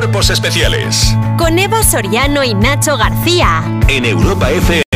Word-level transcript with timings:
Cuerpos 0.00 0.30
Especiales 0.30 1.14
Con 1.36 1.58
Eva 1.58 1.84
Soriano 1.84 2.42
y 2.42 2.54
Nacho 2.54 2.96
García. 2.96 3.62
en 3.86 4.06
Europa 4.06 4.50
FM. 4.50 4.89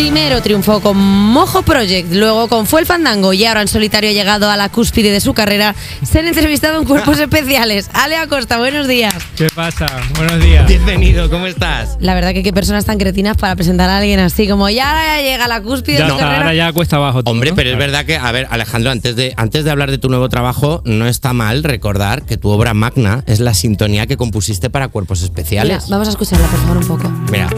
Primero 0.00 0.40
triunfó 0.40 0.80
con 0.80 0.96
Mojo 0.96 1.60
Project, 1.60 2.10
luego 2.14 2.48
con 2.48 2.66
Fue 2.66 2.80
el 2.80 2.86
Fandango 2.86 3.34
y 3.34 3.44
ahora 3.44 3.60
en 3.60 3.68
solitario 3.68 4.08
ha 4.08 4.14
llegado 4.14 4.48
a 4.50 4.56
la 4.56 4.70
cúspide 4.70 5.12
de 5.12 5.20
su 5.20 5.34
carrera. 5.34 5.74
Se 6.02 6.20
han 6.20 6.26
entrevistado 6.26 6.78
en 6.80 6.86
cuerpos 6.86 7.18
especiales. 7.20 7.90
Ale 7.92 8.16
Acosta, 8.16 8.56
buenos 8.56 8.88
días. 8.88 9.12
¿Qué 9.36 9.48
pasa? 9.54 9.86
Buenos 10.16 10.40
días. 10.42 10.66
Bienvenido, 10.66 11.28
¿cómo 11.28 11.44
estás? 11.46 11.98
La 12.00 12.14
verdad 12.14 12.32
que 12.32 12.42
qué 12.42 12.50
personas 12.50 12.86
tan 12.86 12.96
cretinas 12.96 13.36
para 13.36 13.54
presentar 13.56 13.90
a 13.90 13.98
alguien 13.98 14.20
así, 14.20 14.48
como 14.48 14.70
ya 14.70 14.88
ahora 14.90 15.20
llega 15.20 15.44
a 15.44 15.48
la 15.48 15.60
cúspide 15.60 15.98
Ya 15.98 16.04
de 16.04 16.10
su 16.12 16.16
está, 16.16 16.24
carrera. 16.28 16.44
ahora 16.44 16.54
ya 16.54 16.72
cuesta 16.72 16.96
abajo. 16.96 17.22
todo, 17.22 17.30
Hombre, 17.32 17.50
¿no? 17.50 17.56
pero 17.56 17.68
es 17.68 17.76
verdad 17.76 18.06
que, 18.06 18.16
a 18.16 18.32
ver, 18.32 18.46
Alejandro, 18.50 18.90
antes 18.92 19.16
de, 19.16 19.34
antes 19.36 19.64
de 19.64 19.70
hablar 19.70 19.90
de 19.90 19.98
tu 19.98 20.08
nuevo 20.08 20.30
trabajo, 20.30 20.80
no 20.86 21.06
está 21.08 21.34
mal 21.34 21.62
recordar 21.62 22.22
que 22.22 22.38
tu 22.38 22.48
obra 22.48 22.72
magna 22.72 23.22
es 23.26 23.38
la 23.40 23.52
sintonía 23.52 24.06
que 24.06 24.16
compusiste 24.16 24.70
para 24.70 24.88
Cuerpos 24.88 25.20
Mira, 25.20 25.26
Especiales. 25.28 25.88
vamos 25.90 26.08
a 26.08 26.12
escucharla, 26.12 26.46
por 26.46 26.58
favor, 26.60 26.76
un 26.78 26.86
poco. 26.86 27.08
Mira, 27.30 27.50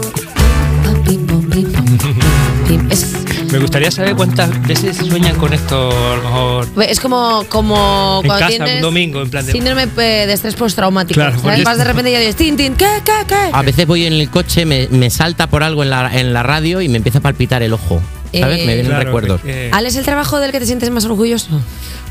Me 3.51 3.59
gustaría 3.59 3.91
saber 3.91 4.15
cuántas 4.15 4.65
veces 4.67 4.97
sueñan 4.97 5.35
con 5.35 5.53
esto, 5.53 5.89
a 5.91 6.15
lo 6.17 6.23
mejor. 6.23 6.67
es 6.89 6.99
como, 6.99 7.45
como 7.49 8.21
En 8.23 8.27
cuando 8.27 8.45
casa, 8.47 8.47
tienes 8.57 8.75
un 8.77 8.81
domingo, 8.81 9.21
en 9.21 9.29
plan 9.29 9.45
de- 9.45 9.51
síndrome 9.51 9.83
eh, 9.83 10.25
de 10.25 10.33
estrés 10.33 10.55
postraumático. 10.55 11.15
Claro, 11.19 11.31
¿sabes? 11.39 11.43
porque- 11.43 11.63
Vas 11.63 11.77
de 11.77 11.83
repente 11.83 12.09
y 12.09 12.13
ya 12.13 12.19
dices, 12.19 12.35
tin, 12.35 12.57
tin, 12.57 12.73
¿qué, 12.75 12.87
qué, 13.05 13.11
qué? 13.27 13.35
a 13.51 13.61
veces 13.61 13.85
voy 13.85 14.05
en 14.05 14.13
el 14.13 14.29
coche, 14.29 14.65
me, 14.65 14.87
me 14.89 15.09
salta 15.09 15.47
por 15.47 15.61
algo 15.61 15.83
en 15.83 15.91
la, 15.91 16.19
en 16.19 16.33
la 16.33 16.41
radio 16.41 16.81
y 16.81 16.89
me 16.89 16.97
empieza 16.97 17.19
a 17.19 17.21
palpitar 17.21 17.61
el 17.61 17.73
ojo. 17.73 18.01
¿Sabes? 18.33 18.61
Eh, 18.61 18.65
me 18.65 18.73
vienen 18.73 18.87
Claro, 18.87 19.03
recuerdos. 19.05 19.41
que- 19.41 19.69
¿Ale 19.71 19.89
es 19.89 19.95
el 19.95 20.05
trabajo 20.05 20.39
del 20.39 20.51
que 20.51 20.59
te 20.59 20.65
sientes 20.65 20.89
más 20.89 21.05
orgulloso? 21.05 21.61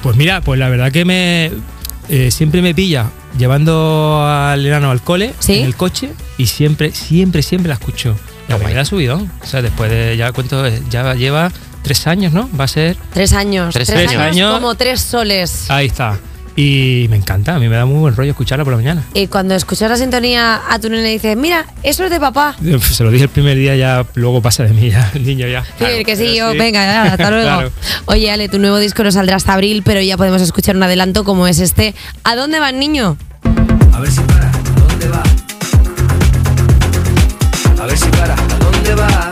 Pues 0.02 0.16
mira, 0.16 0.40
pues 0.42 0.60
la 0.60 0.68
verdad 0.68 0.92
que 0.92 1.04
me 1.04 1.50
eh, 2.08 2.30
siempre 2.30 2.62
me 2.62 2.74
pilla 2.74 3.06
llevando 3.36 4.24
al 4.24 4.64
enano 4.64 4.90
al 4.92 5.00
cole 5.02 5.32
¿Sí? 5.40 5.54
en 5.58 5.64
el 5.64 5.74
coche 5.74 6.10
y 6.38 6.46
siempre, 6.46 6.92
siempre, 6.92 7.42
siempre 7.42 7.68
la 7.70 7.74
escucho. 7.74 8.16
La 8.52 8.58
primera 8.58 8.84
subidón. 8.84 9.30
O 9.42 9.46
sea, 9.46 9.62
después 9.62 9.90
de 9.90 10.16
ya 10.16 10.32
cuento, 10.32 10.64
ya 10.90 11.14
lleva 11.14 11.50
tres 11.82 12.06
años, 12.06 12.32
¿no? 12.32 12.48
Va 12.58 12.64
a 12.64 12.68
ser. 12.68 12.96
Tres 13.12 13.32
años. 13.32 13.74
Tres 13.74 13.88
Tres, 13.88 14.14
años. 14.16 14.54
como 14.54 14.74
tres 14.74 15.00
soles. 15.00 15.70
Ahí 15.70 15.86
está. 15.86 16.18
Y 16.54 17.06
me 17.08 17.16
encanta, 17.16 17.54
a 17.54 17.58
mí 17.58 17.66
me 17.66 17.76
da 17.76 17.86
muy 17.86 17.98
buen 17.98 18.14
rollo 18.14 18.32
escucharla 18.32 18.62
por 18.62 18.74
la 18.74 18.76
mañana. 18.76 19.02
Y 19.14 19.26
cuando 19.28 19.54
escuchas 19.54 19.88
la 19.88 19.96
sintonía 19.96 20.60
a 20.68 20.78
tu 20.78 20.90
nene 20.90 21.08
dices, 21.08 21.34
mira, 21.34 21.64
eso 21.82 22.04
es 22.04 22.10
de 22.10 22.20
papá. 22.20 22.54
Se 22.92 23.02
lo 23.04 23.10
dije 23.10 23.24
el 23.24 23.30
primer 23.30 23.56
día, 23.56 23.74
ya 23.74 24.04
luego 24.16 24.42
pasa 24.42 24.64
de 24.64 24.74
mí, 24.74 24.90
ya, 24.90 25.10
el 25.14 25.24
niño 25.24 25.46
ya. 25.48 25.64
Sí, 25.78 26.04
que 26.04 26.14
sí, 26.14 26.36
yo, 26.36 26.50
venga, 26.50 26.84
ya, 26.84 27.02
hasta 27.14 27.30
luego. 27.30 27.44
Claro. 27.46 27.70
Oye, 28.04 28.30
Ale, 28.30 28.50
tu 28.50 28.58
nuevo 28.58 28.76
disco 28.78 29.02
no 29.02 29.10
saldrá 29.10 29.36
hasta 29.36 29.54
abril, 29.54 29.82
pero 29.82 30.02
ya 30.02 30.18
podemos 30.18 30.42
escuchar 30.42 30.76
un 30.76 30.82
adelanto 30.82 31.24
como 31.24 31.46
es 31.46 31.58
este. 31.58 31.94
¿A 32.22 32.36
dónde 32.36 32.60
va 32.60 32.68
el 32.68 32.78
niño? 32.78 33.16
A 33.94 34.00
ver 34.00 34.10
si 34.10 34.20
para, 34.20 34.50
¿a 34.50 34.52
dónde 34.88 35.08
va? 35.08 35.22
A 37.82 37.86
ver 37.86 37.98
si 37.98 38.08
para, 38.10 38.34
¿a 38.34 38.58
dónde 38.58 38.94
va? 38.94 39.30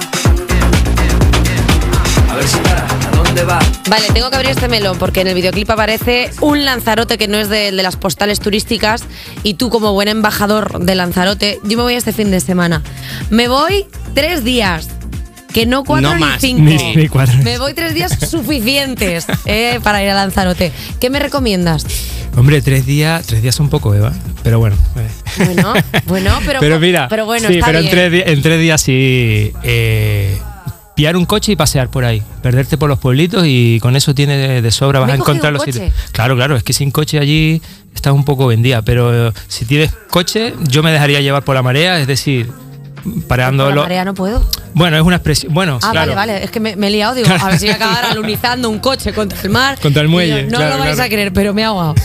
A 2.31 2.35
ver 2.35 2.45
si 2.49 2.57
para, 2.59 2.85
¿a 2.85 3.11
dónde 3.17 3.45
va? 3.45 3.61
Vale, 3.89 4.07
tengo 4.13 4.29
que 4.29 4.37
abrir 4.37 4.51
este 4.51 4.67
melón 4.67 4.99
porque 4.99 5.21
en 5.21 5.29
el 5.29 5.35
videoclip 5.35 5.71
aparece 5.71 6.31
un 6.41 6.65
Lanzarote 6.65 7.17
que 7.17 7.29
no 7.29 7.39
es 7.39 7.49
de, 7.49 7.71
de 7.71 7.83
las 7.83 7.95
postales 7.95 8.41
turísticas 8.41 9.05
y 9.45 9.55
tú 9.55 9.71
como 9.71 9.93
buen 9.93 10.09
embajador 10.09 10.81
de 10.85 10.95
Lanzarote, 10.97 11.61
yo 11.63 11.77
me 11.77 11.85
voy 11.85 11.95
este 11.95 12.13
fin 12.13 12.33
de 12.33 12.41
semana. 12.41 12.83
Me 13.31 13.47
voy 13.47 13.87
tres 14.15 14.43
días, 14.43 14.89
que 15.55 15.67
no 15.67 15.85
cuatro 15.85 16.09
No 16.11 16.15
ni 16.17 16.21
más. 16.21 16.41
cinco. 16.41 16.63
Ni, 16.63 16.97
ni 16.97 17.09
cuatro. 17.09 17.37
Me 17.45 17.57
voy 17.59 17.73
tres 17.75 17.95
días 17.95 18.19
suficientes 18.29 19.27
eh, 19.47 19.79
para 19.85 20.03
ir 20.03 20.11
a 20.11 20.15
Lanzarote. 20.15 20.73
¿Qué 20.99 21.09
me 21.09 21.21
recomiendas? 21.21 21.87
Hombre, 22.37 22.63
tres 22.63 22.85
días, 22.85 23.27
tres 23.27 23.43
días 23.43 23.55
son 23.55 23.69
poco, 23.69 23.95
Eva. 23.95 24.13
Pero 24.43 24.59
bueno. 24.59 24.75
eh. 24.97 25.09
Bueno, 25.45 25.75
bueno, 26.07 26.39
pero, 26.45 26.61
pero 26.61 26.81
mira, 26.81 27.09
pero 27.09 27.27
bueno, 27.27 27.49
sí, 27.49 27.55
está 27.55 27.67
pero 27.67 27.81
bien. 27.81 27.99
En, 27.99 28.11
tres, 28.11 28.23
en 28.27 28.43
tres 28.43 28.61
días 28.61 28.81
sí. 28.81 29.53
eh, 29.63 30.39
pillar 30.95 31.17
un 31.17 31.25
coche 31.25 31.53
y 31.53 31.57
pasear 31.57 31.89
por 31.89 32.05
ahí, 32.05 32.23
perderte 32.43 32.77
por 32.77 32.89
los 32.89 32.99
pueblitos 32.99 33.45
y 33.47 33.79
con 33.81 33.97
eso 33.97 34.15
tiene 34.15 34.37
de, 34.37 34.63
de 34.63 34.71
sobra, 34.71 35.01
vas 35.01 35.07
¿Me 35.07 35.13
a 35.15 35.17
encontrar 35.17 35.53
los 35.53 35.63
sitios. 35.63 35.93
Claro, 36.13 36.37
claro, 36.37 36.57
es 36.57 36.63
que 36.63 36.73
sin 36.73 36.91
coche 36.91 37.19
allí 37.19 37.63
estás 37.95 38.13
un 38.13 38.25
poco 38.25 38.47
vendida, 38.47 38.83
pero 38.83 39.29
eh, 39.29 39.33
si 39.49 39.65
tienes 39.65 39.93
coche, 40.11 40.55
yo 40.69 40.83
me 40.83 40.93
dejaría 40.93 41.21
llevar 41.21 41.43
por 41.43 41.55
la 41.55 41.63
marea, 41.63 41.99
es 42.01 42.07
decir, 42.07 42.51
pareando 43.29 43.65
Por 43.65 43.71
la 43.71 43.75
lo- 43.77 43.83
marea 43.83 44.05
no 44.05 44.15
puedo. 44.15 44.45
Bueno, 44.73 44.97
es 44.97 45.03
una 45.03 45.17
expresión. 45.17 45.53
Bueno, 45.53 45.79
Ah, 45.83 45.91
claro. 45.91 46.15
vale, 46.15 46.33
vale. 46.35 46.45
Es 46.45 46.51
que 46.53 46.61
me, 46.61 46.77
me 46.77 46.87
he 46.87 46.91
liado. 46.91 47.15
Digo, 47.15 47.29
a 47.29 47.49
ver 47.49 47.59
si 47.59 47.67
voy 47.67 47.73
a 47.73 47.77
acabar 47.77 48.05
alunizando 48.11 48.69
un 48.71 48.79
coche 48.79 49.13
contra 49.13 49.41
el 49.43 49.51
mar. 49.51 49.79
Contra 49.81 50.01
el 50.03 50.09
muelle, 50.09 50.45
yo, 50.45 50.51
no 50.51 50.59
claro, 50.59 50.75
lo 50.75 50.79
vais 50.85 50.95
claro. 50.95 51.07
a 51.07 51.09
creer, 51.09 51.33
pero 51.33 51.53
me 51.55 51.65
ha 51.65 51.69
ahogado. 51.69 51.95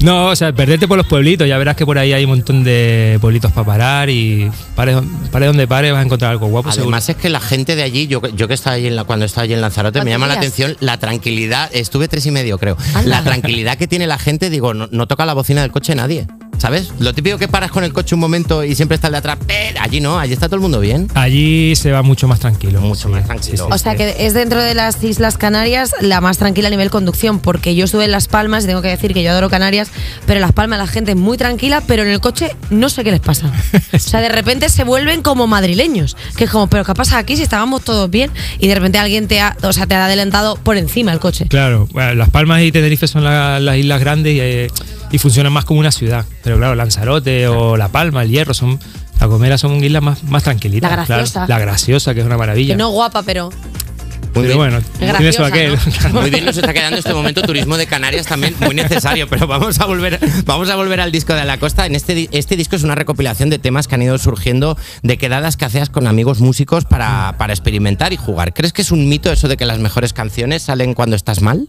No, 0.00 0.26
o 0.26 0.36
sea, 0.36 0.52
perderte 0.52 0.86
por 0.86 0.98
los 0.98 1.06
pueblitos, 1.06 1.48
ya 1.48 1.56
verás 1.56 1.74
que 1.74 1.86
por 1.86 1.96
ahí 1.98 2.12
hay 2.12 2.24
un 2.24 2.30
montón 2.30 2.62
de 2.64 3.16
pueblitos 3.20 3.50
para 3.52 3.64
parar 3.66 4.10
y 4.10 4.50
pare, 4.74 4.94
pare 5.32 5.46
donde 5.46 5.66
pare 5.66 5.90
vas 5.90 6.00
a 6.00 6.04
encontrar 6.04 6.32
algo 6.32 6.48
guapo 6.48 6.70
seguro. 6.70 6.88
Además 6.94 7.08
es 7.08 7.16
que 7.16 7.30
la 7.30 7.40
gente 7.40 7.76
de 7.76 7.82
allí, 7.82 8.06
yo, 8.06 8.20
yo 8.34 8.46
que 8.46 8.52
estaba 8.52 8.76
allí 8.76 8.88
en 8.88 8.94
la, 8.94 9.04
cuando 9.04 9.24
estaba 9.24 9.44
allí 9.44 9.54
en 9.54 9.62
Lanzarote, 9.62 10.00
me 10.00 10.04
¿Cuántos 10.04 10.12
llama 10.14 10.26
la 10.26 10.34
atención 10.34 10.76
la 10.80 10.98
tranquilidad, 10.98 11.70
estuve 11.72 12.08
tres 12.08 12.26
y 12.26 12.30
medio 12.30 12.58
creo, 12.58 12.76
Anda. 12.94 13.08
la 13.08 13.24
tranquilidad 13.24 13.78
que 13.78 13.88
tiene 13.88 14.06
la 14.06 14.18
gente, 14.18 14.50
digo, 14.50 14.74
no, 14.74 14.86
no 14.90 15.06
toca 15.06 15.24
la 15.24 15.32
bocina 15.32 15.62
del 15.62 15.70
coche 15.70 15.94
nadie, 15.94 16.26
¿sabes? 16.58 16.90
Lo 16.98 17.12
típico 17.14 17.38
que 17.38 17.48
paras 17.48 17.70
con 17.70 17.84
el 17.84 17.92
coche 17.92 18.14
un 18.14 18.20
momento 18.20 18.64
y 18.64 18.74
siempre 18.74 18.94
está 18.96 19.08
el 19.08 19.12
de 19.12 19.18
atrás, 19.18 19.38
pero 19.46 19.80
allí 19.80 20.00
no, 20.00 20.18
allí 20.18 20.32
está 20.32 20.46
todo 20.46 20.56
el 20.56 20.62
mundo 20.62 20.80
bien. 20.80 21.08
Allí 21.14 21.74
se 21.76 21.92
va 21.92 22.02
mucho 22.02 22.28
más 22.28 22.40
tranquilo. 22.40 22.80
Mucho 22.80 23.08
más 23.08 23.24
tranquilo. 23.26 23.68
O 23.70 23.78
sea 23.78 23.94
que 23.96 24.26
es 24.26 24.34
dentro 24.34 24.62
de 24.62 24.74
las 24.74 25.02
Islas 25.02 25.36
Canarias 25.38 25.92
la 26.00 26.20
más 26.20 26.38
tranquila 26.38 26.68
a 26.68 26.70
nivel 26.70 26.90
conducción, 26.90 27.38
porque 27.40 27.74
yo 27.74 27.84
estuve 27.84 28.04
en 28.04 28.10
Las 28.12 28.28
Palmas 28.28 28.64
y 28.64 28.66
tengo 28.68 28.82
que 28.82 28.88
decir 28.88 29.12
que 29.14 29.22
yo 29.22 29.30
adoro 29.30 29.48
Canarias, 29.50 29.88
pero 30.26 30.38
en 30.38 30.42
Las 30.42 30.52
Palmas 30.52 30.78
la 30.78 30.86
gente 30.86 31.12
es 31.12 31.16
muy 31.16 31.36
tranquila, 31.36 31.82
pero 31.86 32.02
en 32.02 32.08
el 32.10 32.20
coche 32.20 32.54
no 32.70 32.88
sé 32.88 33.04
qué 33.04 33.10
les 33.10 33.20
pasa. 33.20 33.50
O 33.92 33.98
sea, 33.98 34.20
de 34.20 34.28
repente 34.28 34.68
se 34.68 34.84
vuelven 34.84 35.22
como 35.22 35.46
madrileños, 35.46 36.16
que 36.36 36.44
es 36.44 36.50
como, 36.50 36.68
pero 36.68 36.84
¿qué 36.84 36.94
pasa 36.94 37.18
aquí 37.18 37.36
si 37.36 37.42
estábamos 37.42 37.82
todos 37.82 38.08
bien? 38.10 38.30
Y 38.58 38.68
de 38.68 38.74
repente 38.74 38.98
alguien 38.98 39.26
te 39.26 39.40
ha, 39.40 39.56
o 39.62 39.72
sea, 39.72 39.86
te 39.86 39.94
ha 39.94 40.04
adelantado 40.06 40.56
por 40.56 40.76
encima 40.76 41.12
el 41.12 41.18
coche. 41.18 41.46
Claro, 41.48 41.88
bueno, 41.92 42.14
Las 42.14 42.30
Palmas 42.30 42.62
y 42.62 42.70
Tenerife 42.72 43.06
son 43.08 43.24
la- 43.24 43.58
las 43.58 43.76
islas 43.76 44.00
grandes 44.00 44.34
y, 44.34 44.40
eh, 44.40 44.68
y 45.10 45.18
funcionan 45.18 45.52
más 45.52 45.64
como 45.64 45.80
una 45.80 45.90
ciudad. 45.92 46.24
Pero 46.46 46.58
claro, 46.58 46.76
Lanzarote 46.76 47.48
o 47.48 47.76
La 47.76 47.88
Palma, 47.88 48.22
El 48.22 48.30
Hierro, 48.30 48.54
son 48.54 48.78
La 49.20 49.26
Gomera 49.26 49.58
son 49.58 49.82
islas 49.82 50.00
más, 50.00 50.22
más 50.22 50.44
tranquilitas. 50.44 50.88
La 50.88 51.04
claro. 51.04 51.22
Graciosa. 51.22 51.44
La 51.48 51.58
graciosa, 51.58 52.14
que 52.14 52.20
es 52.20 52.26
una 52.26 52.36
maravilla. 52.36 52.74
Que 52.74 52.78
no 52.78 52.90
guapa, 52.90 53.24
pero 53.24 53.48
Muy 53.50 54.30
pero 54.32 54.42
bien. 54.44 54.56
bueno, 54.58 54.78
Es 54.78 55.08
graciosa, 55.08 55.46
aquel. 55.46 55.76
¿no? 56.12 56.20
Muy 56.20 56.30
bien 56.30 56.44
nos 56.44 56.56
está 56.56 56.72
quedando 56.72 56.98
este 56.98 57.12
momento 57.12 57.42
turismo 57.42 57.76
de 57.76 57.88
Canarias 57.88 58.26
también 58.26 58.54
muy 58.60 58.76
necesario, 58.76 59.26
pero 59.28 59.48
vamos 59.48 59.80
a 59.80 59.86
volver, 59.86 60.20
vamos 60.44 60.70
a 60.70 60.76
volver 60.76 61.00
al 61.00 61.10
disco 61.10 61.34
de 61.34 61.44
la 61.44 61.58
costa. 61.58 61.84
En 61.84 61.96
este, 61.96 62.28
este 62.30 62.54
disco 62.54 62.76
es 62.76 62.84
una 62.84 62.94
recopilación 62.94 63.50
de 63.50 63.58
temas 63.58 63.88
que 63.88 63.96
han 63.96 64.02
ido 64.02 64.16
surgiendo 64.16 64.78
de 65.02 65.18
quedadas 65.18 65.56
que 65.56 65.64
hacías 65.64 65.90
con 65.90 66.06
amigos 66.06 66.40
músicos 66.40 66.84
para, 66.84 67.34
para 67.38 67.54
experimentar 67.54 68.12
y 68.12 68.16
jugar. 68.18 68.54
¿Crees 68.54 68.72
que 68.72 68.82
es 68.82 68.92
un 68.92 69.08
mito 69.08 69.32
eso 69.32 69.48
de 69.48 69.56
que 69.56 69.64
las 69.66 69.80
mejores 69.80 70.12
canciones 70.12 70.62
salen 70.62 70.94
cuando 70.94 71.16
estás 71.16 71.42
mal? 71.42 71.68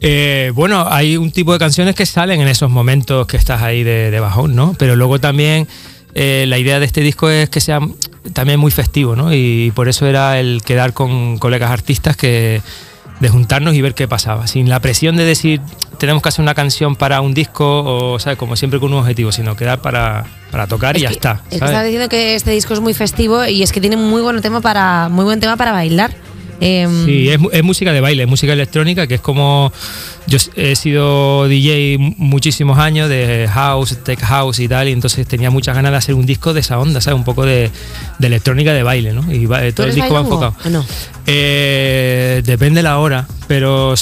Eh, 0.00 0.50
bueno, 0.54 0.86
hay 0.88 1.16
un 1.16 1.30
tipo 1.30 1.52
de 1.52 1.58
canciones 1.58 1.94
que 1.94 2.06
salen 2.06 2.40
en 2.40 2.48
esos 2.48 2.70
momentos 2.70 3.26
que 3.26 3.36
estás 3.36 3.62
ahí 3.62 3.82
de, 3.82 4.10
de 4.10 4.20
bajón, 4.20 4.54
¿no? 4.56 4.74
Pero 4.78 4.96
luego 4.96 5.18
también 5.20 5.68
eh, 6.14 6.44
la 6.48 6.58
idea 6.58 6.80
de 6.80 6.86
este 6.86 7.02
disco 7.02 7.28
es 7.28 7.50
que 7.50 7.60
sea 7.60 7.80
también 8.32 8.58
muy 8.58 8.70
festivo, 8.70 9.14
¿no? 9.14 9.34
Y 9.34 9.72
por 9.74 9.88
eso 9.88 10.06
era 10.06 10.40
el 10.40 10.62
quedar 10.64 10.92
con 10.94 11.38
colegas 11.38 11.70
artistas 11.70 12.16
que 12.16 12.62
de 13.20 13.28
juntarnos 13.28 13.74
y 13.74 13.82
ver 13.82 13.92
qué 13.94 14.08
pasaba, 14.08 14.46
sin 14.46 14.70
la 14.70 14.80
presión 14.80 15.14
de 15.16 15.24
decir 15.24 15.60
tenemos 15.98 16.22
que 16.22 16.30
hacer 16.30 16.42
una 16.42 16.54
canción 16.54 16.96
para 16.96 17.20
un 17.20 17.34
disco 17.34 17.82
o, 17.84 18.18
¿sabes? 18.18 18.38
Como 18.38 18.56
siempre 18.56 18.80
con 18.80 18.94
un 18.94 19.00
objetivo, 19.00 19.30
sino 19.32 19.54
quedar 19.54 19.82
para, 19.82 20.24
para 20.50 20.66
tocar 20.66 20.96
y 20.96 21.00
ya 21.00 21.08
que- 21.08 21.14
está. 21.16 21.42
Es 21.50 21.50
que 21.50 21.58
¿sabes? 21.58 21.72
estás 21.72 21.84
diciendo 21.84 22.08
que 22.08 22.34
este 22.34 22.52
disco 22.52 22.72
es 22.72 22.80
muy 22.80 22.94
festivo 22.94 23.44
y 23.44 23.62
es 23.62 23.70
que 23.72 23.82
tiene 23.82 23.98
muy 23.98 24.22
buen 24.22 24.40
tema 24.40 24.62
para, 24.62 25.10
muy 25.10 25.26
buen 25.26 25.38
tema 25.40 25.58
para 25.58 25.72
bailar. 25.72 26.10
Em, 26.60 27.06
Sí, 27.06 27.28
es, 27.30 27.38
es 27.52 27.62
música 27.64 27.92
de 27.92 28.00
baile, 28.00 28.24
es 28.24 28.28
música 28.28 28.52
electrónica, 28.52 29.06
que 29.06 29.14
es 29.16 29.20
como. 29.20 29.72
Yo 30.26 30.38
he 30.56 30.76
sido 30.76 31.48
DJ 31.48 31.96
mu- 31.98 32.14
muchísimos 32.18 32.78
años 32.78 33.08
de 33.08 33.48
house, 33.52 33.96
tech 34.04 34.20
house 34.20 34.58
y 34.60 34.68
tal, 34.68 34.88
y 34.88 34.92
entonces 34.92 35.26
tenía 35.26 35.50
muchas 35.50 35.74
ganas 35.74 35.90
de 35.92 35.96
hacer 35.98 36.14
un 36.14 36.26
disco 36.26 36.52
de 36.52 36.60
esa 36.60 36.78
onda, 36.78 37.00
¿sabes? 37.00 37.16
Un 37.18 37.24
poco 37.24 37.44
de, 37.46 37.70
de 38.18 38.26
electrónica 38.26 38.72
de 38.74 38.82
baile, 38.82 39.12
¿no? 39.14 39.32
Y 39.32 39.46
va- 39.46 39.62
¿tú 39.62 39.72
todo 39.72 39.86
el 39.86 39.94
disco 39.94 40.12
va 40.14 40.20
enfocado. 40.20 40.54
¿O 40.64 40.68
no? 40.68 40.84
Eh, 41.26 42.42
depende 42.44 42.82
la 42.82 42.98
hora, 42.98 43.26
pero 43.48 43.94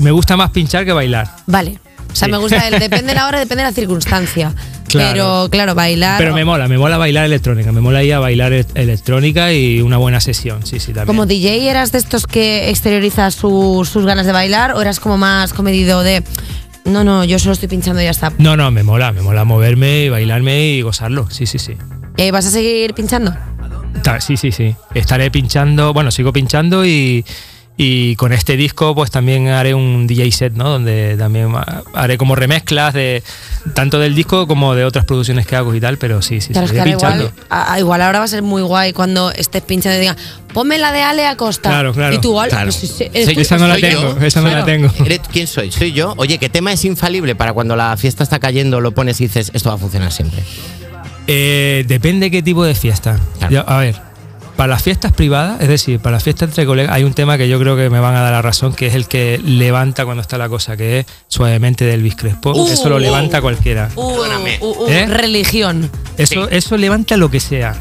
me 0.00 0.10
gusta 0.10 0.36
más 0.36 0.50
pinchar 0.50 0.84
que 0.84 0.92
bailar. 0.92 1.28
Vale. 1.46 1.78
O 2.12 2.14
sea, 2.16 2.26
Sí. 2.26 2.32
me 2.32 2.38
gusta 2.38 2.68
el 2.68 2.78
depende 2.78 3.08
de 3.08 3.14
la 3.14 3.26
hora, 3.26 3.38
depende 3.40 3.64
de 3.64 3.70
la 3.70 3.74
circunstancia. 3.74 4.54
Claro. 4.88 5.12
Pero 5.12 5.48
claro, 5.50 5.74
bailar. 5.74 6.18
Pero 6.18 6.34
me 6.34 6.44
mola, 6.44 6.68
me 6.68 6.78
mola 6.78 6.96
bailar 6.98 7.24
electrónica, 7.24 7.72
me 7.72 7.80
mola 7.80 8.04
ir 8.04 8.14
a 8.14 8.18
bailar 8.20 8.52
e- 8.52 8.66
electrónica 8.74 9.52
y 9.52 9.80
una 9.80 9.96
buena 9.96 10.20
sesión, 10.20 10.64
sí, 10.66 10.78
sí, 10.78 10.86
también. 10.92 11.06
Como 11.06 11.26
DJ, 11.26 11.68
¿eras 11.70 11.90
de 11.92 11.98
estos 11.98 12.26
que 12.26 12.70
exteriorizas 12.70 13.34
su- 13.34 13.88
sus 13.90 14.04
ganas 14.06 14.26
de 14.26 14.32
bailar 14.32 14.72
o 14.72 14.80
eras 14.80 15.00
como 15.00 15.16
más 15.16 15.52
comedido 15.52 16.02
de 16.02 16.22
no, 16.84 17.02
no, 17.02 17.24
yo 17.24 17.38
solo 17.38 17.52
estoy 17.54 17.68
pinchando 17.68 18.00
y 18.02 18.04
ya 18.04 18.10
está? 18.10 18.32
No, 18.38 18.56
no, 18.56 18.70
me 18.70 18.82
mola, 18.82 19.10
me 19.12 19.22
mola 19.22 19.44
moverme 19.44 20.04
y 20.04 20.08
bailarme 20.10 20.66
y 20.68 20.82
gozarlo, 20.82 21.28
sí, 21.30 21.46
sí, 21.46 21.58
sí. 21.58 21.76
¿Y 22.16 22.30
vas 22.30 22.46
a 22.46 22.50
seguir 22.50 22.92
pinchando? 22.94 23.34
Sí, 24.20 24.36
sí, 24.36 24.52
sí. 24.52 24.76
Estaré 24.94 25.30
pinchando, 25.30 25.94
bueno, 25.94 26.10
sigo 26.10 26.32
pinchando 26.32 26.84
y, 26.84 27.24
Y 27.76 28.14
con 28.14 28.32
este 28.32 28.56
disco, 28.56 28.94
pues 28.94 29.10
también 29.10 29.48
haré 29.48 29.74
un 29.74 30.06
DJ 30.06 30.30
set, 30.30 30.52
¿no? 30.54 30.68
Donde 30.68 31.16
también 31.18 31.52
haré 31.94 32.16
como 32.18 32.36
remezclas 32.36 32.94
de 32.94 33.20
tanto 33.74 33.98
del 33.98 34.14
disco 34.14 34.46
como 34.46 34.76
de 34.76 34.84
otras 34.84 35.04
producciones 35.06 35.44
que 35.44 35.56
hago 35.56 35.74
y 35.74 35.80
tal, 35.80 35.98
pero 35.98 36.22
sí, 36.22 36.40
sí, 36.40 36.52
Claro, 36.52 36.66
es 36.66 36.70
seguiré 36.70 36.90
que 36.96 37.04
ahora 37.04 37.16
pinchando. 37.16 37.24
igual, 37.48 37.64
a- 37.68 37.78
igual 37.80 38.02
ahora 38.02 38.18
va 38.20 38.24
a 38.26 38.28
ser 38.28 38.42
muy 38.42 38.62
guay 38.62 38.92
cuando 38.92 39.32
estés 39.32 39.62
pinchando 39.62 39.96
y 39.96 40.00
digan, 40.02 40.16
ponme 40.52 40.78
la 40.78 40.92
de 40.92 41.02
Ale 41.02 41.26
Acosta. 41.26 41.68
Claro, 41.68 41.92
claro. 41.92 42.14
Y 42.14 42.18
tú, 42.20 42.38
"Ala, 42.38 42.48
Claro. 42.50 42.66
pues 42.66 42.76
sí, 42.76 42.86
sí, 42.86 43.08
Esa 43.12 43.58
no 43.58 43.66
la 43.66 43.74
soy 43.74 43.90
yo. 43.90 43.98
tengo, 44.12 44.24
esa 44.24 44.40
no 44.40 44.46
la 44.46 44.52
Claro. 44.62 44.66
tengo. 44.66 45.04
¿Eres- 45.04 45.20
¿Quién 45.32 45.48
soy? 45.48 45.72
¿Soy 45.72 45.90
yo? 45.90 46.14
Oye, 46.16 46.38
¿qué 46.38 46.48
tema 46.48 46.72
es 46.72 46.84
infalible 46.84 47.34
para 47.34 47.52
cuando 47.54 47.74
la 47.74 47.96
fiesta 47.96 48.22
está 48.22 48.38
cayendo, 48.38 48.80
lo 48.80 48.92
pones 48.92 49.20
y 49.20 49.24
dices, 49.24 49.50
esto 49.52 49.70
va 49.70 49.74
a 49.74 49.78
funcionar 49.78 50.12
siempre? 50.12 50.44
Eh, 51.26 51.84
depende 51.88 52.30
qué 52.30 52.40
tipo 52.40 52.64
de 52.64 52.76
fiesta. 52.76 53.18
Claro. 53.38 53.52
Ya, 53.52 53.60
a 53.62 53.78
ver, 53.78 53.96
para 54.56 54.68
las 54.68 54.82
fiestas 54.82 55.12
privadas, 55.12 55.60
es 55.60 55.68
decir, 55.68 56.00
para 56.00 56.16
las 56.16 56.24
fiestas 56.24 56.48
entre 56.48 56.66
colegas, 56.66 56.92
hay 56.94 57.04
un 57.04 57.14
tema 57.14 57.36
que 57.36 57.48
yo 57.48 57.58
creo 57.58 57.76
que 57.76 57.90
me 57.90 58.00
van 58.00 58.14
a 58.14 58.20
dar 58.20 58.32
la 58.32 58.42
razón, 58.42 58.74
que 58.74 58.86
es 58.86 58.94
el 58.94 59.08
que 59.08 59.40
levanta 59.44 60.04
cuando 60.04 60.20
está 60.20 60.38
la 60.38 60.48
cosa, 60.48 60.76
que 60.76 61.00
es 61.00 61.06
suavemente 61.28 61.84
del 61.84 62.00
Elvis 62.00 62.16
Crespo. 62.16 62.52
Uh, 62.52 62.68
eso 62.68 62.88
lo 62.88 62.96
uh. 62.96 63.00
levanta 63.00 63.40
cualquiera. 63.40 63.90
Uh, 63.96 64.02
uh, 64.02 64.84
uh, 64.84 64.88
¿Eh? 64.88 65.06
Religión. 65.06 65.90
Eso, 66.16 66.48
eso 66.48 66.76
levanta 66.76 67.16
lo 67.16 67.30
que 67.30 67.40
sea. 67.40 67.74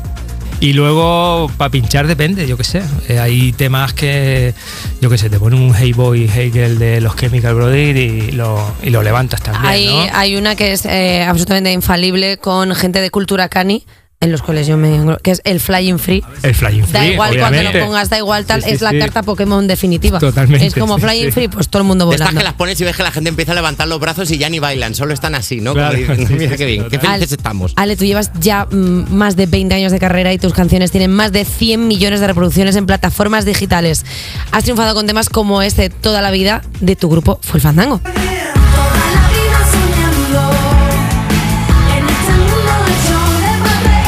Y 0.59 0.71
luego, 0.71 1.51
para 1.57 1.69
pinchar 1.69 2.07
depende, 2.07 2.47
yo 2.47 2.55
qué 2.55 2.63
sé. 2.63 2.81
Eh, 3.09 3.19
hay 3.19 3.51
temas 3.51 3.93
que, 3.93 4.53
yo 5.01 5.09
qué 5.09 5.17
sé, 5.17 5.29
te 5.29 5.37
ponen 5.37 5.59
un 5.59 5.75
Hey 5.75 5.91
Boy, 5.91 6.29
Hey 6.33 6.51
Girl 6.53 6.79
de 6.79 7.01
los 7.01 7.17
Chemical 7.17 7.55
Brothers 7.55 7.99
y 7.99 8.31
lo, 8.31 8.73
y 8.81 8.89
lo 8.89 9.03
levantas 9.03 9.41
también, 9.41 9.65
Hay, 9.65 9.87
¿no? 9.87 10.07
hay 10.13 10.35
una 10.37 10.55
que 10.55 10.71
es 10.71 10.85
eh, 10.85 11.21
absolutamente 11.23 11.73
infalible 11.73 12.37
con 12.37 12.73
gente 12.75 13.01
de 13.01 13.11
cultura 13.11 13.49
cani, 13.49 13.85
en 14.23 14.31
los 14.31 14.41
cuales 14.41 14.67
yo 14.67 14.77
me 14.77 14.89
englo- 14.95 15.19
que 15.21 15.31
es 15.31 15.41
el 15.43 15.59
Flying 15.59 15.99
Free. 15.99 16.23
El 16.43 16.55
Flying 16.55 16.81
Da 16.91 16.99
Free, 17.01 17.13
igual 17.13 17.31
obviamente. 17.31 17.63
cuando 17.63 17.79
lo 17.79 17.85
pongas, 17.85 18.09
da 18.09 18.17
igual 18.17 18.45
tal, 18.45 18.61
Sí, 18.63 18.69
sí, 18.69 18.75
es 18.75 18.81
la 18.81 18.91
sí. 18.91 18.99
carta 18.99 19.23
Pokémon 19.23 19.67
definitiva. 19.67 20.19
Totalmente, 20.19 20.65
Es 20.65 20.73
como 20.75 20.97
Flying 20.97 21.25
sí. 21.25 21.31
Free, 21.31 21.47
pues 21.47 21.67
todo 21.69 21.81
el 21.81 21.87
mundo 21.87 22.05
De 22.05 22.11
estas 22.15 22.27
volando. 22.27 22.39
que 22.39 22.43
las 22.45 22.53
pones 22.53 22.79
y 22.81 22.83
ves 22.85 22.95
que 22.95 23.03
la 23.03 23.11
gente 23.11 23.29
empieza 23.29 23.51
a 23.51 23.55
levantar 23.55 23.87
los 23.87 23.99
brazos 23.99 24.29
y 24.31 24.37
ya 24.37 24.49
ni 24.49 24.59
bailan, 24.59 24.95
solo 24.95 25.13
están 25.13 25.35
así, 25.35 25.61
¿no? 25.61 25.73
Claro, 25.73 25.97
mira 25.97 26.15
sí, 26.15 26.25
qué 26.49 26.57
sí, 26.57 26.65
bien, 26.65 26.87
qué 26.89 26.99
felices 26.99 27.31
estamos. 27.31 27.73
Ale, 27.75 27.95
tú 27.95 28.05
llevas 28.05 28.31
ya 28.39 28.65
mm, 28.69 29.13
más 29.13 29.35
de 29.35 29.45
20 29.45 29.75
años 29.75 29.91
de 29.91 29.99
carrera 29.99 30.33
y 30.33 30.37
tus 30.37 30.53
canciones 30.53 30.91
tienen 30.91 31.11
más 31.11 31.31
de 31.31 31.45
100 31.45 31.87
millones 31.87 32.19
de 32.21 32.27
reproducciones 32.27 32.75
en 32.75 32.85
plataformas 32.85 33.45
digitales. 33.45 34.05
Has 34.51 34.63
triunfado 34.63 34.93
con 34.95 35.05
temas 35.07 35.29
como 35.29 35.61
este 35.61 35.89
toda 35.89 36.21
la 36.21 36.31
vida 36.31 36.61
de 36.79 36.95
tu 36.95 37.09
grupo 37.09 37.39
Fue 37.41 37.57
el 37.57 37.61
Fandango. 37.61 38.01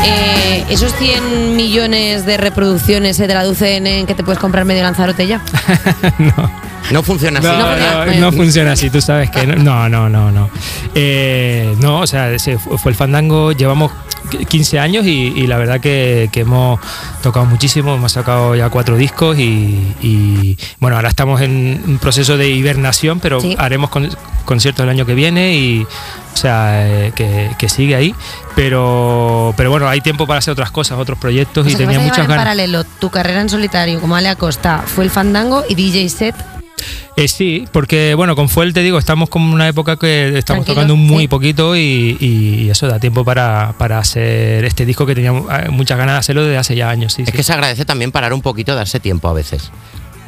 Eh, 0.06 0.66
¿Esos 0.70 0.94
100 0.96 1.56
millones 1.56 2.26
de 2.26 2.38
reproducciones 2.38 3.18
se 3.18 3.28
traducen 3.28 3.88
en 3.88 4.06
que 4.06 4.16
te 4.16 4.24
puedes 4.24 4.40
comprar 4.40 4.66
medio 4.66 4.84
Lanzarote 4.84 5.28
ya? 5.28 5.42
No 6.20 6.65
funciona 7.04 7.40
así. 7.40 7.48
No, 7.48 7.54
No, 7.58 7.64
no, 7.64 8.00
¿verdad? 8.00 8.16
no 8.20 8.32
funciona 8.32 8.72
así, 8.74 8.90
tú 8.90 9.02
sabes 9.02 9.30
que 9.32 9.46
no, 9.48 9.56
no, 9.90 9.90
no, 9.90 10.10
no. 10.10 10.32
No, 10.32 10.50
Eh, 10.94 11.76
no 11.80 12.02
o 12.02 12.08
sea, 12.08 12.30
fue 12.78 12.92
el 12.92 12.96
fandango, 12.96 13.52
llevamos 13.52 13.92
15 14.50 14.80
años 14.80 15.06
y, 15.06 15.34
y 15.36 15.48
la 15.48 15.58
verdad 15.58 15.80
que, 15.80 16.30
que 16.32 16.42
hemos 16.42 16.80
tocado 17.22 17.46
muchísimo, 17.46 17.94
hemos 17.96 18.12
sacado 18.12 18.56
ya 18.56 18.70
cuatro 18.70 18.98
discos 18.98 19.38
y, 19.38 19.94
y, 20.02 20.58
bueno, 20.80 20.96
ahora 20.96 21.10
estamos 21.10 21.42
en 21.42 21.82
un 21.86 21.98
proceso 22.00 22.36
de 22.38 22.50
hibernación, 22.50 23.20
pero 23.20 23.40
Sí. 23.40 23.56
haremos 23.60 23.90
con- 23.90 24.10
conciertos 24.46 24.84
el 24.84 24.90
año 24.90 25.06
que 25.06 25.14
viene 25.16 25.56
y, 25.56 25.84
o 25.84 26.38
sea, 26.38 26.88
eh, 26.88 27.12
que, 27.16 27.52
que 27.58 27.70
sigue 27.70 27.96
ahí, 27.96 28.16
pero, 28.56 29.54
pero 29.58 29.70
bueno, 29.70 29.88
hay 29.88 30.02
tiempo 30.02 30.26
para 30.28 30.40
hacer 30.40 30.52
otras 30.54 30.72
cosas, 30.72 30.98
otros 30.98 31.18
proyectos 31.20 31.66
O 31.66 31.70
y 31.70 31.72
sea, 31.74 31.80
tenía 31.80 32.00
muchas 32.00 32.20
en 32.20 32.28
ganas. 32.28 32.38
paralelo 32.46 32.84
tu 32.84 33.10
carrera 33.10 33.42
en 33.42 33.50
solitario 33.50 34.00
como 34.02 34.16
Ale 34.16 34.30
Acosta, 34.30 34.84
Fue 34.86 35.04
el 35.04 35.10
Fandango 35.12 35.64
y 35.70 35.76
DJ 35.76 36.10
Set. 36.10 36.36
Eh, 37.18 37.28
sí, 37.28 37.66
porque 37.72 38.14
bueno, 38.16 38.36
con 38.36 38.50
Fuel 38.50 38.74
te 38.74 38.82
digo, 38.82 38.98
estamos 38.98 39.30
con 39.30 39.42
una 39.42 39.68
época 39.68 39.98
que 39.98 40.38
estamos 40.38 40.66
tocando 40.66 40.96
muy 40.96 41.24
sí. 41.24 41.28
poquito 41.28 41.76
y, 41.76 42.18
y 42.20 42.70
eso 42.70 42.88
da 42.88 43.00
tiempo 43.00 43.24
para, 43.24 43.74
para 43.78 44.00
hacer 44.00 44.66
este 44.66 44.86
disco 44.86 45.06
que 45.06 45.16
teníamos 45.16 45.46
eh, 45.52 45.70
muchas 45.70 45.98
ganas 45.98 46.16
de 46.16 46.20
hacerlo 46.20 46.44
desde 46.44 46.58
hace 46.58 46.76
ya 46.76 46.90
años. 46.90 47.14
Sí, 47.14 47.22
Es 47.24 47.30
sí. 47.30 47.32
que 47.38 47.44
se 47.44 47.54
agradece 47.54 47.86
también 47.86 48.12
parar 48.12 48.34
un 48.34 48.42
poquito, 48.42 48.76
darse 48.76 49.00
tiempo 49.00 49.28
a 49.30 49.34
veces. 49.34 49.72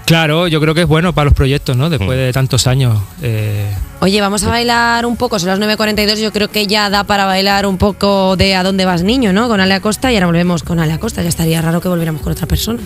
Claro, 0.06 0.48
yo 0.48 0.62
creo 0.62 0.74
que 0.74 0.84
es 0.84 0.88
bueno 0.88 1.12
para 1.14 1.26
los 1.26 1.34
proyectos, 1.34 1.76
¿no? 1.76 1.90
Después 1.90 2.18
Mm. 2.18 2.22
de 2.22 2.32
tantos 2.32 2.66
años. 2.66 2.98
eh, 3.22 3.70
Oye, 4.00 4.22
vamos 4.22 4.42
a 4.46 4.48
bailar 4.50 5.06
un 5.06 5.18
poco, 5.18 5.38
son 5.38 5.50
las 5.50 5.60
9.42, 5.60 6.22
yo 6.22 6.32
creo 6.32 6.48
que 6.48 6.66
ya 6.66 6.90
da 6.90 7.04
para 7.04 7.26
bailar 7.26 7.66
un 7.66 7.78
poco 7.78 8.38
de 8.38 8.56
¿A 8.56 8.64
dónde 8.64 8.86
vas 8.86 9.04
niño? 9.04 9.34
¿no? 9.34 9.50
Con 9.50 9.60
Ale 9.60 9.74
Acosta 9.74 10.10
y 10.10 10.16
ahora 10.16 10.28
volvemos 10.28 10.64
con 10.64 10.80
Ale 10.80 10.94
Acosta, 10.94 11.22
ya 11.24 11.28
estaría 11.30 11.62
raro 11.62 11.82
que 11.82 11.90
volviéramos 11.90 12.22
con 12.22 12.32
otra 12.32 12.48
persona. 12.48 12.80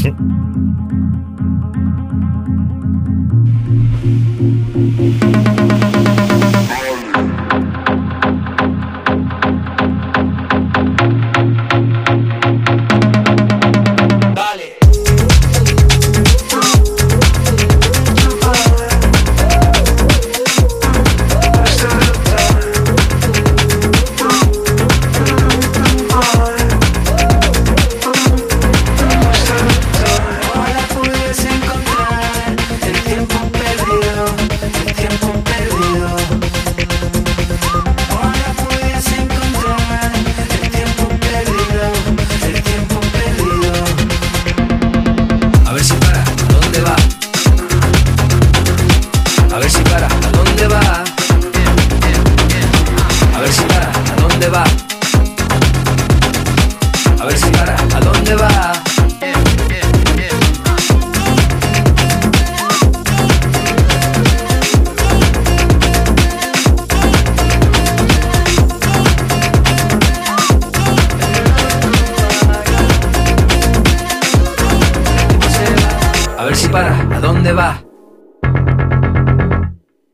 claro. 0.00 0.16
Ahora 5.00 5.59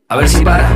A 0.09 0.15
ver 0.15 0.29
si 0.29 0.41
para, 0.41 0.66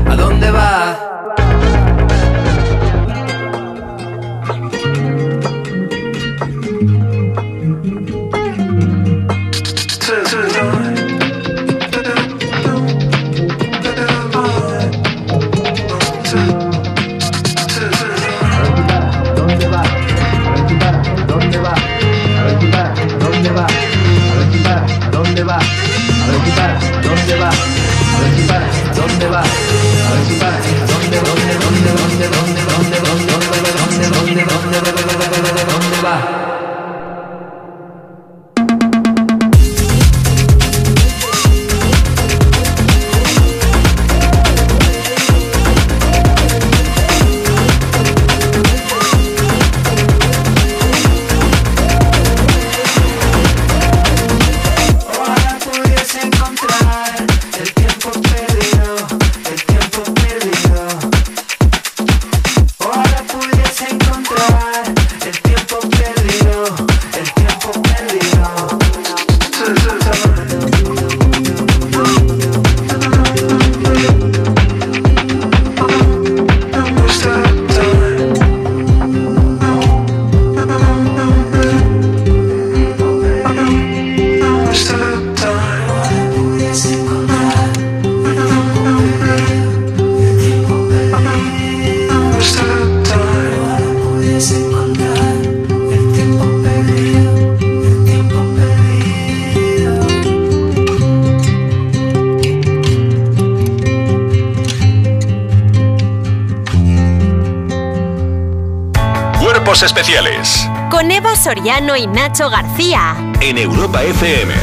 Cuerpos 109.81 109.97
Especiales 109.97 110.69
Con 110.91 111.09
Eva 111.09 111.35
Soriano 111.35 111.97
y 111.97 112.05
Nacho 112.05 112.51
García. 112.51 113.15
en 113.39 113.57
Europa 113.57 114.03
FM. 114.03 114.53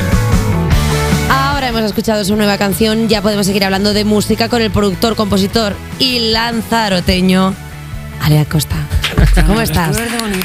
Ahora 1.28 1.68
hemos 1.68 1.82
escuchado 1.82 2.24
su 2.24 2.36
nueva 2.36 2.56
canción, 2.56 3.08
ya 3.08 3.20
podemos 3.20 3.46
seguir 3.46 3.64
hablando 3.64 3.92
de 3.92 4.04
música 4.04 4.48
con 4.48 4.62
el 4.62 4.70
productor, 4.70 5.16
compositor 5.16 5.74
y 5.98 6.30
lanzaroteño, 6.30 7.52
Ale 8.20 8.38
Acosta. 8.38 8.76
¿Cómo 9.46 9.60
estás? 9.60 9.98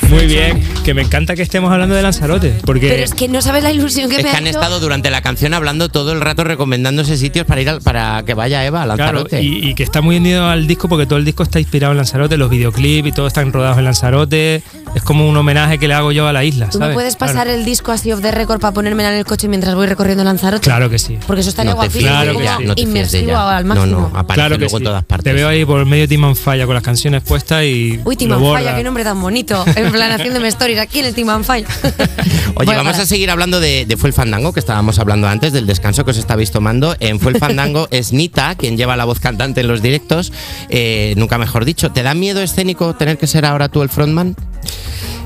Muy 0.10 0.26
bien, 0.26 0.64
que 0.84 0.94
me 0.94 1.02
encanta 1.02 1.36
que 1.36 1.42
estemos 1.42 1.72
hablando 1.72 1.96
de 1.96 2.02
Lanzarote, 2.02 2.56
porque 2.66 2.90
Pero 2.90 3.04
es 3.04 3.14
que 3.14 3.28
no 3.28 3.42
sabes 3.42 3.64
la 3.64 3.72
ilusión 3.72 4.10
que 4.10 4.18
Es 4.18 4.24
me 4.24 4.30
que 4.30 4.36
ha 4.36 4.40
han 4.40 4.48
hecho. 4.48 4.60
estado 4.60 4.80
durante 4.80 5.10
la 5.10 5.22
canción 5.22 5.54
hablando 5.54 5.90
todo 5.90 6.12
el 6.14 6.22
rato 6.22 6.44
recomendándose 6.44 7.18
sitios 7.18 7.46
para 7.46 7.62
ir 7.62 7.70
al- 7.70 7.82
para 7.82 8.24
que 8.26 8.34
vaya 8.34 8.66
Eva 8.66 8.82
a 8.84 8.86
Claro, 8.96 8.98
Lanzarote. 9.20 9.42
y, 9.42 9.70
y 9.70 9.76
que 9.76 9.84
está 9.84 10.02
muy 10.02 10.18
unido 10.18 10.48
al 10.48 10.68
disco 10.68 10.88
porque 10.90 11.06
todo 11.06 11.18
el 11.20 11.26
disco 11.26 11.44
está 11.44 11.60
inspirado 11.60 11.92
en 11.92 11.98
Lanzarote, 11.98 12.38
los 12.38 12.50
videoclips 12.50 13.08
y 13.10 13.12
todo 13.12 13.28
están 13.28 13.52
rodados 13.52 13.78
en 13.78 13.86
Lanzarote. 13.86 14.64
Es 14.96 15.02
como 15.02 15.28
un 15.28 15.36
homenaje 15.36 15.80
que 15.80 15.88
le 15.88 15.96
hago 15.96 16.12
yo 16.12 16.28
a 16.28 16.34
la 16.34 16.44
isla. 16.44 16.70
¿Tú 16.70 16.80
me 16.80 16.94
puedes 16.94 17.16
pasar 17.16 17.46
Claro. 17.46 17.52
el 17.60 17.66
disco 17.66 17.92
así 17.92 18.12
off 18.12 18.22
the 18.22 18.32
record 18.32 18.60
para 18.60 18.74
ponérmela 18.74 19.12
en 19.12 19.18
el 19.18 19.26
coche 19.26 19.48
mientras 19.48 19.74
voy 19.74 19.88
recorriendo 19.88 20.24
Lanzarote? 20.24 20.62
Claro 20.64 20.90
que 20.90 21.00
sí. 21.00 21.18
Porque 21.26 21.42
eso 21.42 21.50
estaría 21.50 21.72
no 21.72 21.78
guapísimo. 21.78 22.12
Claro 22.12 22.38
que 22.38 22.48
sí. 22.48 22.48
no 22.48 22.58
te 22.58 22.60
fíes 22.60 22.76
de 22.76 22.82
inmersivo 22.84 23.32
ella. 23.32 23.58
al 23.58 23.66
máximo. 23.66 23.86
No, 23.88 24.00
no, 24.02 24.08
aparece 24.18 24.34
Claro 24.36 24.56
que 24.56 24.60
luego 24.60 24.78
sí. 24.78 24.84
en 24.84 24.84
todas 24.84 25.04
partes. 25.04 25.24
Te 25.24 25.34
veo 25.34 25.48
ahí 25.48 25.66
por 25.66 25.84
medio 25.86 26.08
Team 26.08 26.36
Falla 26.36 26.66
con 26.66 26.76
las 26.76 26.84
canciones 26.84 27.24
puestas 27.24 27.64
y. 27.64 28.00
Uy, 28.06 28.16
Timan. 28.16 28.40
Falla, 28.44 28.76
qué 28.76 28.84
nombre 28.84 29.04
tan 29.04 29.20
bonito. 29.22 29.66
En 29.76 29.92
plan, 29.92 30.12
haciéndome 30.12 30.48
stories 30.50 30.78
aquí 30.80 31.00
en 31.00 31.06
el 31.08 31.16
Timan 31.16 31.44
Falla. 31.44 31.68
Oye, 31.84 32.54
Bueno, 32.66 32.72
vamos 32.74 32.92
para. 32.94 33.04
a 33.04 33.06
seguir 33.08 33.32
hablando 33.32 33.60
de, 33.60 33.86
de 33.88 33.98
Fue 33.98 34.10
el 34.10 34.14
Fandango, 34.14 34.54
que 34.54 34.60
estábamos 34.60 35.00
hablando 35.00 35.28
antes, 35.28 35.52
del 35.54 35.66
descanso 35.66 36.06
que 36.06 36.12
os 36.12 36.18
estabais 36.18 36.52
tomando. 36.52 36.96
En 37.00 37.20
Fue 37.20 37.32
el 37.32 37.40
Fandango 37.40 37.88
es 37.92 38.14
Nita, 38.14 38.54
quien 38.56 38.78
lleva 38.78 38.96
la 38.96 39.06
voz 39.06 39.20
cantante 39.20 39.62
en 39.62 39.68
los 39.68 39.82
directos. 39.82 40.32
Eh, 40.70 41.14
nunca 41.18 41.38
mejor 41.40 41.66
dicho. 41.66 41.92
¿Te 41.92 42.04
da 42.04 42.14
miedo 42.14 42.42
escénico 42.42 42.94
tener 42.96 43.18
que 43.18 43.26
ser 43.28 43.46
ahora 43.46 43.70
tú 43.70 43.82
el 43.82 43.90
frontman? 43.90 44.36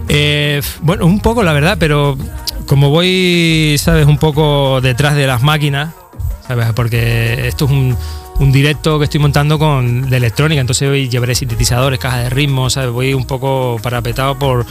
Eh, 0.09 0.61
bueno, 0.81 1.05
un 1.05 1.19
poco 1.19 1.43
la 1.43 1.53
verdad, 1.53 1.77
pero 1.79 2.17
como 2.65 2.89
voy, 2.89 3.75
sabes, 3.77 4.05
un 4.07 4.17
poco 4.17 4.81
detrás 4.81 5.15
de 5.15 5.27
las 5.27 5.41
máquinas, 5.41 5.93
sabes, 6.47 6.71
porque 6.73 7.47
esto 7.47 7.65
es 7.65 7.71
un, 7.71 7.97
un 8.39 8.51
directo 8.51 8.99
que 8.99 9.05
estoy 9.05 9.19
montando 9.19 9.57
con 9.57 10.09
de 10.09 10.17
electrónica, 10.17 10.61
entonces 10.61 10.87
hoy 10.87 11.09
llevaré 11.09 11.33
sintetizadores, 11.33 11.99
cajas 11.99 12.23
de 12.25 12.29
ritmo, 12.29 12.69
sabes, 12.69 12.91
voy 12.91 13.13
un 13.15 13.25
poco 13.25 13.79
parapetado 13.81 14.37
por, 14.37 14.65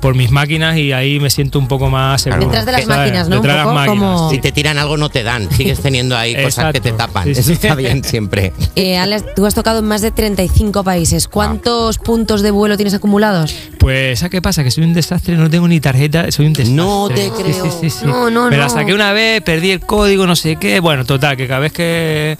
por 0.00 0.14
mis 0.14 0.30
máquinas 0.30 0.76
y 0.76 0.92
ahí 0.92 1.18
me 1.18 1.28
siento 1.28 1.58
un 1.58 1.66
poco 1.66 1.90
más 1.90 2.22
seguro. 2.22 2.44
Detrás 2.46 2.64
de 2.66 2.72
las 2.72 2.84
¿sabes? 2.84 2.96
máquinas, 2.98 3.28
¿no? 3.28 3.36
Detrás 3.36 3.56
de 3.58 3.64
las 3.64 3.74
máquinas, 3.74 3.88
como- 3.98 4.30
sí. 4.30 4.36
Si 4.36 4.40
te 4.42 4.52
tiran 4.52 4.78
algo, 4.78 4.96
no 4.96 5.08
te 5.08 5.24
dan. 5.24 5.50
Sigues 5.50 5.80
teniendo 5.80 6.16
ahí 6.16 6.40
cosas 6.40 6.72
que 6.72 6.80
te 6.80 6.92
tapan. 6.92 7.24
Sí, 7.24 7.34
sí. 7.34 7.40
Eso 7.40 7.52
está 7.52 7.74
bien 7.74 8.04
siempre. 8.04 8.52
Eh, 8.76 8.96
Alex, 8.96 9.24
tú 9.34 9.44
has 9.44 9.54
tocado 9.54 9.80
en 9.80 9.86
más 9.86 10.02
de 10.02 10.12
35 10.12 10.84
países. 10.84 11.26
¿Cuántos 11.26 11.98
puntos 11.98 12.42
de 12.42 12.52
vuelo 12.52 12.76
tienes 12.76 12.94
acumulados? 12.94 13.52
Pues, 13.80 14.20
¿sabes 14.20 14.30
qué 14.30 14.40
pasa? 14.42 14.62
Que 14.62 14.70
soy 14.70 14.84
un 14.84 14.94
desastre, 14.94 15.34
no 15.36 15.50
tengo 15.50 15.66
ni 15.66 15.80
tarjeta, 15.80 16.30
soy 16.30 16.46
un 16.46 16.52
desastre. 16.52 16.76
No 16.76 17.08
te 17.08 17.24
Sí, 17.24 17.32
creo. 17.42 17.64
sí, 17.64 17.70
sí, 17.80 17.90
sí. 17.90 18.06
No, 18.06 18.30
no, 18.30 18.48
Me 18.50 18.56
la 18.56 18.64
no. 18.64 18.70
saqué 18.70 18.94
una 18.94 19.12
vez, 19.12 19.42
perdí 19.42 19.72
el 19.72 19.80
código, 19.80 20.26
no 20.28 20.36
sé 20.36 20.54
qué. 20.56 20.78
Bueno, 20.78 21.04
total, 21.04 21.36
que 21.36 21.48
cada 21.48 21.58
vez 21.60 21.72
que. 21.72 22.38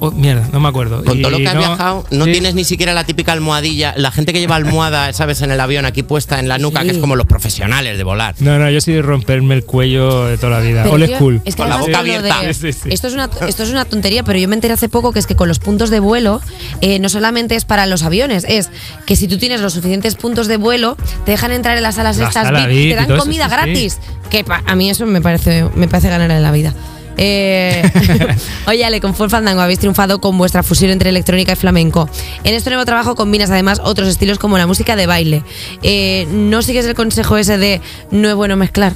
Oh, 0.00 0.10
mierda, 0.10 0.48
no 0.52 0.60
me 0.60 0.68
acuerdo. 0.68 1.04
Con 1.04 1.18
Y 1.18 1.22
todo 1.22 1.30
lo 1.30 1.38
que 1.38 1.46
has 1.48 1.54
no- 1.54 1.60
viajado, 1.60 2.04
no 2.10 2.24
sí. 2.24 2.32
tienes 2.32 2.54
ni 2.54 2.64
siquiera 2.64 2.92
la 2.94 3.04
típica 3.04 3.32
almohadilla. 3.32 3.94
La 3.96 4.10
gente 4.10 4.32
que 4.32 4.40
lleva 4.40 4.56
almohada, 4.56 5.12
¿sabes? 5.14 5.40
En 5.42 5.50
el 5.50 5.60
avión 5.60 5.84
aquí 5.86 6.02
puesta 6.02 6.40
en 6.40 6.48
la 6.48 6.58
nuca, 6.58 6.80
Sí. 6.80 6.86
que 6.88 6.92
es 6.94 6.98
como 6.98 7.16
los 7.16 7.26
profesionales 7.26 7.96
de 7.96 8.04
volar. 8.04 8.34
No, 8.40 8.58
no, 8.58 8.68
yo 8.70 8.80
soy 8.80 8.94
de 8.94 9.02
romperme 9.02 9.54
el 9.54 9.64
cuello 9.64 10.26
de 10.26 10.36
toda 10.36 10.58
la 10.58 10.60
vida. 10.60 10.84
Yo- 10.84 11.16
school. 11.16 11.40
es 11.44 11.54
que 11.54 11.62
Con 11.62 11.70
la 11.70 11.76
boca 11.76 11.98
abierta. 12.00 12.40
de- 12.42 12.52
Sí, 12.54 12.72
sí, 12.72 12.80
sí. 12.82 12.88
Esto, 12.92 13.06
es 13.06 13.14
una, 13.14 13.30
esto 13.46 13.62
es 13.62 13.70
una 13.70 13.84
tontería, 13.84 14.24
pero 14.24 14.38
yo 14.38 14.48
me 14.48 14.54
enteré 14.56 14.74
hace 14.74 14.88
poco 14.88 15.12
que 15.12 15.18
es 15.20 15.26
que 15.26 15.36
con 15.36 15.48
los 15.48 15.58
puntos 15.60 15.90
de 15.90 16.00
vuelo 16.00 16.40
eh, 16.80 16.98
no 16.98 17.08
solamente 17.08 17.54
es 17.54 17.64
para 17.64 17.86
los 17.86 18.02
aviones, 18.02 18.44
es 18.48 18.70
que 19.06 19.16
si 19.16 19.28
tú 19.28 19.38
tienes 19.38 19.60
los 19.60 19.72
suficientes 19.74 20.16
puntos 20.16 20.48
de 20.48 20.56
vuelo, 20.56 20.96
te 21.24 21.30
dejan 21.32 21.52
entrar 21.52 21.76
en 21.76 21.82
las 21.84 21.94
salas 21.94 22.16
La 22.18 22.26
estas 22.28 22.44
sala 22.46 22.66
VIP, 22.66 22.68
VIP 22.68 22.86
y 22.86 22.90
te 22.90 22.96
dan 22.96 23.18
comida 23.18 23.48
gratis. 23.48 23.98
Que 24.30 24.42
pa- 24.44 24.62
a 24.66 24.74
mí 24.74 24.90
eso 24.90 25.06
me 25.06 25.20
parece, 25.20 25.64
me 25.76 25.86
parece 25.86 26.08
ganar 26.08 26.30
en 26.30 26.42
la 26.42 26.50
vida. 26.50 26.74
Eh, 27.16 27.82
oye, 28.66 28.84
Ale, 28.84 29.00
con 29.00 29.14
Full 29.14 29.28
Fandango 29.28 29.60
habéis 29.62 29.78
triunfado 29.78 30.20
con 30.20 30.36
vuestra 30.38 30.62
fusión 30.62 30.90
entre 30.90 31.10
electrónica 31.10 31.52
y 31.52 31.56
flamenco. 31.56 32.08
En 32.44 32.54
este 32.54 32.70
nuevo 32.70 32.84
trabajo 32.84 33.14
combinas 33.14 33.50
además 33.50 33.80
otros 33.84 34.08
estilos 34.08 34.38
como 34.38 34.58
la 34.58 34.66
música 34.66 34.96
de 34.96 35.06
baile. 35.06 35.42
Eh, 35.82 36.26
¿No 36.30 36.62
sigues 36.62 36.86
el 36.86 36.94
consejo 36.94 37.36
ese 37.36 37.58
de 37.58 37.80
no 38.10 38.28
es 38.28 38.34
bueno 38.34 38.56
mezclar? 38.56 38.92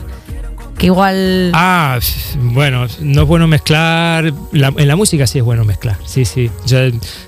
Que 0.79 0.87
igual... 0.87 1.51
Ah, 1.55 1.99
bueno, 2.37 2.87
no 3.01 3.23
es 3.23 3.29
bueno 3.29 3.49
mezclar. 3.49 4.33
la- 4.53 4.73
en 4.77 4.87
la 4.89 4.95
música 4.97 5.27
sí 5.27 5.39
es 5.39 5.45
bueno 5.45 5.65
mezclar. 5.65 5.97
Sí, 6.07 6.25
sí. 6.25 6.51
Yo, 6.67 6.79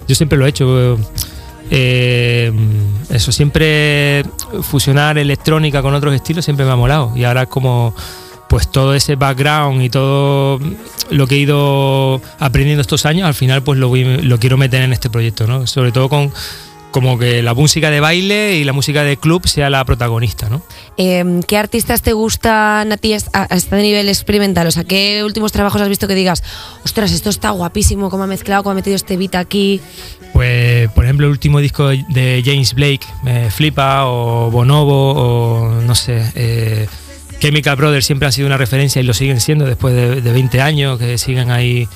yo 0.07 0.15
siempre 0.15 0.39
lo 0.39 0.47
he 0.47 0.51
hecho. 0.51 0.99
Eh, 1.73 2.53
eso, 3.11 3.33
siempre 3.33 4.25
fusionar 4.63 5.19
electrónica 5.19 5.83
con 5.83 5.95
otros 5.95 6.15
estilos 6.15 6.45
siempre 6.45 6.65
me 6.65 6.73
ha 6.73 6.77
molado. 6.77 7.13
Y 7.17 7.25
ahora 7.25 7.47
como 7.47 7.95
pues 8.51 8.69
todo 8.71 8.95
ese 8.95 9.15
background 9.15 9.81
y 9.81 9.89
todo 9.91 10.59
lo 11.11 11.27
que 11.29 11.37
he 11.37 11.39
ido 11.39 12.21
aprendiendo 12.41 12.81
estos 12.83 13.07
años, 13.07 13.27
al 13.27 13.35
final 13.35 13.63
pues 13.63 13.79
lo, 13.79 13.89
voy- 13.89 14.23
lo 14.23 14.39
quiero 14.41 14.57
meter 14.59 14.83
en 14.83 14.93
este 14.93 15.09
proyecto, 15.09 15.47
¿no? 15.47 15.67
Sobre 15.69 15.93
todo 15.93 16.09
con 16.09 16.33
como 16.91 17.17
que 17.21 17.41
la 17.45 17.55
música 17.55 17.89
de 17.93 18.01
baile 18.01 18.57
y 18.57 18.65
la 18.65 18.73
música 18.73 19.05
de 19.05 19.17
club 19.17 19.47
sea 19.47 19.71
la 19.71 19.85
protagonista, 19.85 20.49
¿no? 20.51 20.61
Eh, 20.97 21.41
¿Qué 21.47 21.57
artistas 21.57 22.03
te 22.03 22.13
gustan 22.13 22.91
a 22.91 22.97
ti 22.97 23.13
a, 23.15 23.19
a 23.33 23.45
este 23.55 23.77
nivel 23.81 24.09
experimental? 24.09 24.67
O 24.67 24.73
sea, 24.73 24.83
¿qué 24.83 25.23
últimos 25.25 25.53
trabajos 25.53 25.81
has 25.81 25.89
visto 25.89 26.09
que 26.09 26.17
digas, 26.17 26.43
ostras, 26.85 27.13
esto 27.13 27.31
está 27.31 27.51
guapísimo, 27.51 28.11
cómo 28.11 28.25
ha 28.25 28.27
mezclado, 28.27 28.65
cómo 28.65 28.73
ha 28.73 28.75
metido 28.75 28.97
este 28.97 29.17
beat 29.17 29.37
aquí? 29.37 29.81
Pues, 30.33 30.91
por 30.91 31.05
ejemplo, 31.05 31.27
el 31.27 31.31
último 31.31 31.61
disco 31.61 31.87
de 31.87 32.43
James 32.45 32.75
Blake 32.75 33.07
me 33.23 33.53
flipa, 33.53 34.07
o 34.07 34.51
Bonobo, 34.51 35.13
o 35.13 35.71
no 35.83 35.95
sé. 35.95 36.33
eh, 36.35 36.89
Chemical 37.41 37.77
Brothers 37.77 38.07
siempre 38.07 38.27
han 38.27 38.33
sido 38.33 38.47
una 38.47 38.57
referencia 38.57 39.01
y 39.01 39.05
lo 39.05 39.15
siguen 39.15 39.41
siendo 39.41 39.65
después 39.65 39.95
de, 39.95 40.21
de 40.21 40.33
20 40.33 40.61
años, 40.61 40.99
que 40.99 41.19
siguen 41.19 41.51
ahí. 41.51 41.89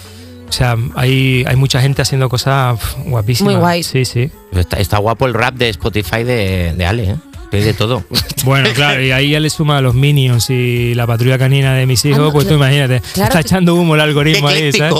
O 0.48 0.52
sea, 0.52 0.76
hay, 0.94 1.44
hay 1.46 1.56
mucha 1.56 1.80
gente 1.80 2.02
haciendo 2.02 2.28
cosas 2.28 2.78
guapísimas. 3.06 3.54
Muy 3.54 3.60
guays. 3.60 3.86
Sí, 3.86 4.04
sí. 4.04 4.30
Está, 4.52 4.78
está 4.78 4.98
guapo 4.98 5.26
el 5.26 5.34
rap 5.34 5.54
de 5.54 5.68
Spotify 5.70 6.22
de, 6.24 6.74
de 6.76 6.86
Ale, 6.86 7.10
¿eh? 7.10 7.16
Que 7.54 7.60
hay 7.60 7.64
de 7.66 7.74
todo. 7.74 8.04
Bueno, 8.44 8.68
claro, 8.74 9.00
y 9.02 9.10
ahí 9.10 9.30
ya 9.30 9.40
le 9.40 9.48
suma 9.48 9.78
a 9.78 9.80
los 9.80 9.94
Minions 9.94 10.50
y 10.50 10.92
la 10.94 11.06
patrulla 11.06 11.38
canina 11.38 11.72
de 11.72 11.86
mis 11.86 12.04
hijos, 12.04 12.18
Ah, 12.18 12.22
no, 12.24 12.32
pues 12.32 12.46
tú 12.46 12.52
imagínate. 12.54 13.00
Claro 13.14 13.28
está 13.28 13.40
que- 13.42 13.46
echando 13.48 13.74
humo 13.74 13.94
el 13.94 14.02
algoritmo 14.02 14.48
ahí, 14.48 14.70
¿sabes? 14.70 14.94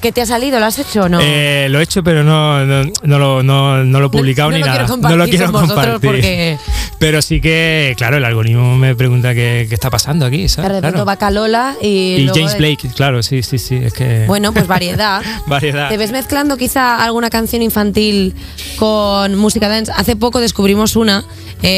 ¿Qué 0.00 0.12
te 0.12 0.20
ha 0.22 0.26
salido? 0.26 0.60
¿Lo 0.60 0.66
has 0.66 0.78
hecho 0.78 1.02
o 1.02 1.08
no? 1.08 1.18
Eh, 1.20 1.66
lo 1.68 1.80
he 1.80 1.82
hecho, 1.82 2.04
pero 2.04 2.22
no, 2.22 2.64
no, 2.64 2.84
no 3.02 3.18
lo, 3.18 3.42
no, 3.42 3.82
no 3.84 3.98
lo 3.98 4.06
he 4.06 4.10
publicado 4.10 4.52
no 4.52 4.56
ni 4.56 4.62
nada. 4.62 4.82
no 4.86 4.86
lo 4.86 4.92
compartir 5.02 5.30
quiero 5.30 5.46
con 5.52 5.62
vosotros 5.62 5.84
compartir. 5.94 6.10
porque- 6.10 6.58
Pero 7.00 7.22
sí 7.22 7.40
que, 7.40 7.94
claro, 7.96 8.18
el 8.18 8.24
algoritmo 8.24 8.76
me 8.76 8.94
pregunta 8.94 9.34
qué, 9.34 9.66
qué 9.68 9.74
está 9.74 9.90
pasando 9.90 10.24
aquí. 10.26 10.48
¿sabes? 10.48 10.70
de 10.74 10.78
Claro. 10.80 11.04
va 11.04 11.16
Calola 11.16 11.74
y. 11.82 11.88
Y 12.18 12.22
luego 12.22 12.38
James 12.38 12.56
Blake, 12.56 12.88
claro, 12.94 13.20
sí, 13.24 13.42
sí, 13.42 13.58
sí. 13.58 13.74
Es 13.82 13.92
que. 13.94 14.26
Bueno, 14.28 14.52
pues 14.52 14.68
variedad. 14.68 15.22
variedad. 15.48 15.88
¿Te 15.88 15.96
ves 15.96 16.12
mezclando 16.12 16.56
quizá 16.56 17.02
alguna 17.02 17.30
canción 17.30 17.62
infantil 17.62 18.32
con 18.76 19.34
música 19.36 19.68
dance? 19.68 19.90
Hace 19.96 20.14
poco 20.14 20.38
descubrimos 20.40 20.94
una 20.94 21.24
eh, 21.62 21.69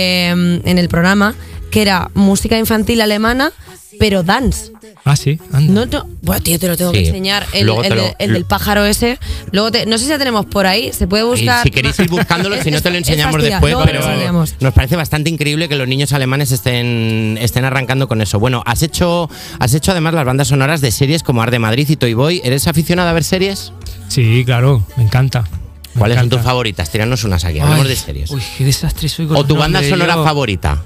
en 0.64 0.78
el 0.78 0.88
programa 0.88 1.34
que 1.70 1.82
era 1.82 2.11
música 2.14 2.58
infantil 2.58 3.00
alemana, 3.00 3.50
pero 3.99 4.22
dance. 4.22 4.70
Ah, 5.04 5.16
sí, 5.16 5.38
anda. 5.52 5.72
No, 5.72 5.87
no, 5.87 6.06
bueno, 6.22 6.40
tío, 6.42 6.58
te 6.58 6.68
lo 6.68 6.76
tengo 6.76 6.92
que 6.92 7.06
enseñar. 7.06 7.44
El, 7.52 7.61
el 7.61 7.66
lo- 7.66 7.82
de- 7.82 8.14
el 8.18 8.32
del 8.34 8.44
pájaro 8.44 8.84
ese. 8.84 9.18
Luego 9.50 9.72
te- 9.72 9.84
no 9.87 9.99
sé 9.99 10.04
si 10.04 10.11
la 10.11 10.18
tenemos 10.18 10.46
por 10.46 10.66
ahí. 10.66 10.92
Se 10.92 11.06
puede 11.08 11.25
Y 11.25 11.26
buscar. 11.26 11.62
si 11.64 11.70
queréis 11.70 11.99
ir 11.99 12.08
buscándolo, 12.08 12.62
si 12.62 12.70
no 12.70 12.80
te 12.80 12.90
lo 12.90 12.96
enseñamos 12.99 13.37
es 13.42 13.50
después, 13.50 13.75
pero 13.84 14.00
lo 14.00 14.46
nos 14.61 14.75
parece 14.75 14.94
bastante 14.96 15.28
increíble 15.30 15.68
que 15.68 15.75
los 15.76 15.88
niños 15.88 16.12
alemanes 16.12 16.52
estén, 16.52 17.37
estén 17.40 17.64
arrancando 17.64 18.06
con 18.06 18.20
eso. 18.20 18.38
Bueno, 18.38 18.62
has 18.66 18.82
hecho, 18.82 19.28
has 19.58 19.75
hecho 19.75 19.90
además 19.92 20.14
las 20.14 20.25
bandas 20.25 20.49
sonoras 20.49 20.80
de 20.82 20.90
series 20.92 21.22
como 21.22 21.42
Ar 21.42 21.50
de 21.50 21.58
Madrid 21.58 21.88
y 21.88 21.96
Toy 21.96 22.14
Boy. 22.14 22.40
¿Eres 22.44 22.68
aficionado 22.68 23.08
a 23.08 23.12
ver 23.12 23.25
series? 23.25 23.72
Sí, 24.08 24.42
claro, 24.44 24.87
me 24.96 25.02
encanta. 25.04 25.49
Me 25.94 25.99
¿Cuáles 25.99 26.18
son 26.18 26.28
tus 26.30 26.40
favoritas? 26.40 26.90
Tíranos 26.90 27.22
unas 27.25 27.44
aquí, 27.44 27.58
hablamos 27.61 27.84
Ay, 27.84 27.90
de 27.90 27.96
series. 27.96 28.30
Uy, 28.30 28.42
qué 28.56 28.64
desastre 28.64 29.08
soy 29.08 29.26
con 29.26 29.37
o 29.37 29.44
tu 29.44 29.56
banda 29.56 29.82
sonora 29.82 30.14
yo- 30.14 30.25
favorita. 30.25 30.82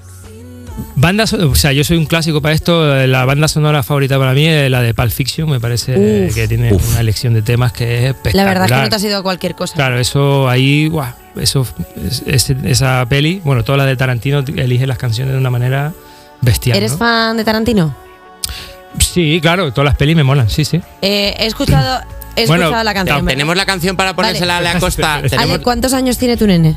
Banda, 0.95 1.27
so- 1.27 1.49
o 1.51 1.55
sea, 1.55 1.73
yo 1.73 1.85
soy 1.85 1.97
un 1.97 2.05
clásico 2.07 2.43
para 2.43 2.55
esto. 2.55 3.07
La 3.07 3.25
banda 3.25 3.49
sonora 3.49 3.83
favorita 3.83 4.19
para 4.19 4.33
mí 4.33 4.47
es 4.47 4.71
la 4.71 4.83
de 4.83 4.93
Pulp 4.95 5.11
Fiction. 5.11 5.49
Me 5.49 5.61
parece 5.61 6.27
Uf. 6.29 6.35
que 6.35 6.49
tiene 6.49 6.73
Uf. 6.73 6.91
una 6.91 7.01
elección 7.01 7.33
de 7.35 7.43
temas 7.43 7.73
que 7.73 7.97
es 7.97 8.03
La 8.03 8.09
espectacular. 8.11 8.47
verdad 8.49 8.67
es 8.67 8.73
que 8.73 8.83
no 8.83 8.89
te 8.91 8.97
has 8.97 9.05
ido 9.05 9.17
a 9.19 9.23
cualquier 9.23 9.55
cosa. 9.55 9.75
Claro, 9.75 9.99
eso 9.99 10.49
ahí, 10.49 10.89
guau, 10.89 11.13
eso, 11.41 11.67
es- 12.05 12.23
es- 12.27 12.51
esa 12.51 13.07
peli, 13.09 13.41
bueno, 13.45 13.63
toda 13.65 13.79
la 13.79 13.87
de 13.87 13.97
Tarantino 13.97 14.41
elige 14.57 14.87
las 14.87 14.99
canciones 14.99 15.33
de 15.33 15.39
una 15.39 15.51
manera 15.51 15.93
bestial. 16.43 16.77
¿Eres 16.77 16.93
¿no? 16.93 16.99
fan 16.99 17.37
de 17.37 17.45
Tarantino? 17.45 17.97
Sí, 18.99 19.39
claro, 19.41 19.73
todas 19.73 19.87
las 19.87 19.97
pelis 19.97 20.17
me 20.17 20.25
molan, 20.25 20.49
sí, 20.51 20.65
sí. 20.65 20.81
Eh, 21.03 21.35
he 21.39 21.47
escuchado, 21.47 22.01
he 22.37 22.47
Bueno, 22.47 22.65
escuchado 22.65 22.85
la 22.85 22.95
canción. 22.95 23.17
¿verdad? 23.19 23.29
Tenemos 23.31 23.57
la 23.57 23.67
canción 23.67 23.97
para 23.97 24.15
ponérsela 24.15 24.55
Vale. 24.55 24.69
a 24.69 24.75
la 24.75 24.81
costa. 24.81 25.23
Ale, 25.39 25.59
¿cuántos 25.61 25.93
años 25.93 26.19
tiene 26.19 26.37
tu 26.37 26.47
nene? 26.47 26.77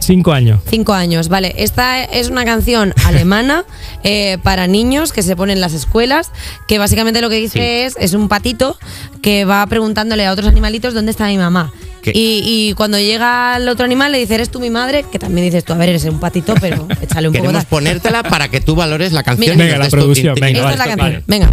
Cinco 0.00 0.32
años. 0.32 0.60
Cinco 0.68 0.92
años, 0.92 1.28
vale. 1.28 1.54
Esta 1.56 2.04
es 2.04 2.28
una 2.28 2.44
canción 2.44 2.92
alemana 3.06 3.64
eh, 4.02 4.36
para 4.42 4.66
niños 4.66 5.12
que 5.12 5.22
se 5.22 5.34
pone 5.34 5.54
en 5.54 5.60
las 5.62 5.72
escuelas, 5.72 6.30
que 6.68 6.78
básicamente 6.78 7.22
lo 7.22 7.30
que 7.30 7.36
dice 7.36 7.54
Sí. 7.54 7.60
es, 7.60 7.94
es 7.98 8.12
un 8.12 8.28
patito 8.28 8.76
que 9.22 9.44
va 9.46 9.66
preguntándole 9.66 10.26
a 10.26 10.32
otros 10.32 10.46
animalitos 10.48 10.92
dónde 10.92 11.10
está 11.10 11.26
mi 11.28 11.38
mamá. 11.38 11.72
Y, 12.06 12.42
y 12.44 12.74
cuando 12.74 12.98
llega 12.98 13.56
el 13.56 13.66
otro 13.66 13.86
animal 13.86 14.12
le 14.12 14.18
dice, 14.18 14.34
eres 14.34 14.50
tú 14.50 14.60
mi 14.60 14.68
madre, 14.68 15.06
que 15.10 15.18
también 15.18 15.46
dices 15.46 15.64
tú, 15.64 15.72
a 15.72 15.76
ver, 15.78 15.88
eres 15.88 16.04
un 16.04 16.20
patito, 16.20 16.52
pero 16.60 16.86
échale 17.00 17.28
un 17.28 17.32
poco 17.32 17.44
Queremos 17.46 17.64
ponértela 17.64 18.22
para 18.22 18.48
que 18.48 18.60
tú 18.60 18.74
valores 18.74 19.12
la 19.12 19.22
canción. 19.22 19.56
Mira. 19.56 19.64
Venga, 19.72 19.84
la 19.84 19.88
producción, 19.90 20.34
venga, 20.34 20.48
Esta 20.58 20.62
vale, 20.64 20.72
es 20.74 20.78
la 20.78 20.84
canción, 20.84 21.08
vale. 21.12 21.24
venga. 21.26 21.48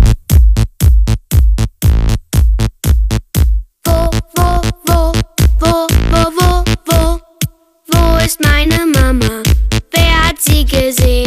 just 8.31 8.39
mine 8.39 8.91
mama. 8.93 9.40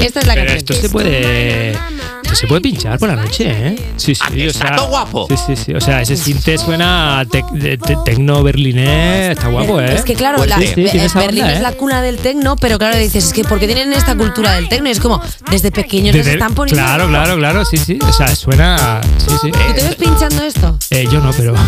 Esta 0.07 0.21
es 0.21 0.27
la 0.27 0.35
Pero 0.35 0.47
canción. 0.47 0.59
esto 0.59 0.75
se 0.75 0.89
puede. 0.91 1.71
Esto 1.73 2.37
se 2.37 2.47
puede 2.47 2.61
pinchar 2.63 2.99
por 2.99 3.09
la 3.09 3.17
noche, 3.17 3.45
¿eh? 3.47 3.77
Sí, 3.97 4.15
sí. 4.15 4.21
Ah, 4.25 4.31
que 4.33 4.47
o 4.47 4.51
está 4.51 4.69
sea, 4.69 4.77
todo 4.77 4.89
guapo. 4.89 5.27
Sí, 5.29 5.37
sí, 5.47 5.57
sí. 5.57 5.75
O 5.75 5.81
sea, 5.81 6.01
ese 6.03 6.17
cinte 6.17 6.57
suena 6.59 7.21
a 7.21 7.25
tec- 7.27 7.51
de- 7.53 7.77
de- 7.77 7.99
tecno 8.05 8.43
berlinés. 8.43 9.37
Está 9.37 9.49
guapo, 9.49 9.81
¿eh? 9.81 9.95
Es 9.95 10.05
que 10.05 10.15
claro, 10.15 10.39
Pues 10.39 10.49
la- 10.51 10.57
sí, 10.59 10.67
sí, 10.75 10.83
Be- 10.83 10.91
tiene 10.91 11.07
esa 11.07 11.21
Berlín 11.21 11.43
onda, 11.45 11.53
es 11.55 11.61
¿eh? 11.61 11.63
la 11.63 11.73
cuna 11.73 12.03
del 12.03 12.17
tecno, 12.19 12.57
pero 12.57 12.79
claro, 12.79 12.97
dices, 12.97 13.27
es 13.27 13.33
que 13.33 13.45
porque 13.45 13.67
tienen 13.67 13.93
esta 13.93 14.17
cultura 14.17 14.53
del 14.55 14.69
tecno? 14.69 14.89
Y 14.89 14.93
es 14.93 15.01
como, 15.01 15.21
desde 15.51 15.71
pequeños 15.71 16.15
les 16.15 16.25
Desde- 16.25 16.39
están 16.39 16.55
poniendo... 16.55 16.83
Claro, 16.83 17.09
claro, 17.09 17.37
claro. 17.37 17.65
Sí, 17.65 17.77
sí. 17.77 17.99
O 18.07 18.13
sea, 18.13 18.35
suena. 18.35 19.01
Sí, 19.19 19.35
sí. 19.43 19.51
¿Tú 19.53 19.59
te 19.75 19.83
ves 19.83 19.95
pinchando 19.97 20.43
esto? 20.43 20.79
Eh, 20.91 21.07
yo 21.11 21.21
no, 21.21 21.31
pero. 21.33 21.55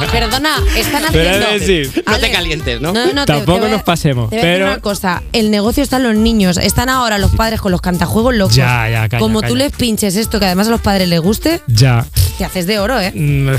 No, 0.00 0.06
perdona, 0.10 0.56
están 0.76 1.02
Pero 1.12 1.30
haciendo... 1.30 1.46
es 1.48 1.60
decir, 1.60 1.86
No 2.06 2.12
te 2.12 2.26
Ale, 2.26 2.30
calientes, 2.32 2.80
¿no? 2.80 2.92
No, 2.92 3.06
no, 3.12 3.24
te- 3.24 3.32
Tampoco 3.32 3.54
te 3.54 3.60
voy 3.60 3.68
a- 3.70 3.72
nos 3.74 3.82
pasemos, 3.82 4.30
te 4.30 4.36
voy 4.36 4.44
a 4.44 4.46
decir 4.48 4.60
pero- 4.60 4.72
una 4.72 4.80
cosa, 4.80 5.22
el 5.32 5.50
negocio 5.50 5.82
está 5.82 5.96
en 5.96 6.02
los 6.04 6.14
niños, 6.16 6.56
están 6.58 6.88
ahora 6.90 7.18
los 7.18 7.30
padres 7.32 7.60
con 7.60 7.72
los 7.72 7.80
cantajuegos 7.80 8.34
locos. 8.34 8.54
Ya, 8.54 8.88
ya, 8.88 9.08
calla, 9.08 9.20
Como 9.20 9.42
tú 9.42 9.54
les 9.56 9.72
pinches 9.72 10.16
esto, 10.16 10.38
que 10.38 10.46
además 10.46 10.68
a 10.68 10.70
los 10.70 10.80
padres 10.80 11.08
les 11.08 11.20
guste, 11.20 11.60
ya. 11.66 12.06
te 12.38 12.44
haces 12.44 12.66
de 12.66 12.78
oro, 12.78 13.00
¿eh? 13.00 13.12
Mm, 13.14 13.50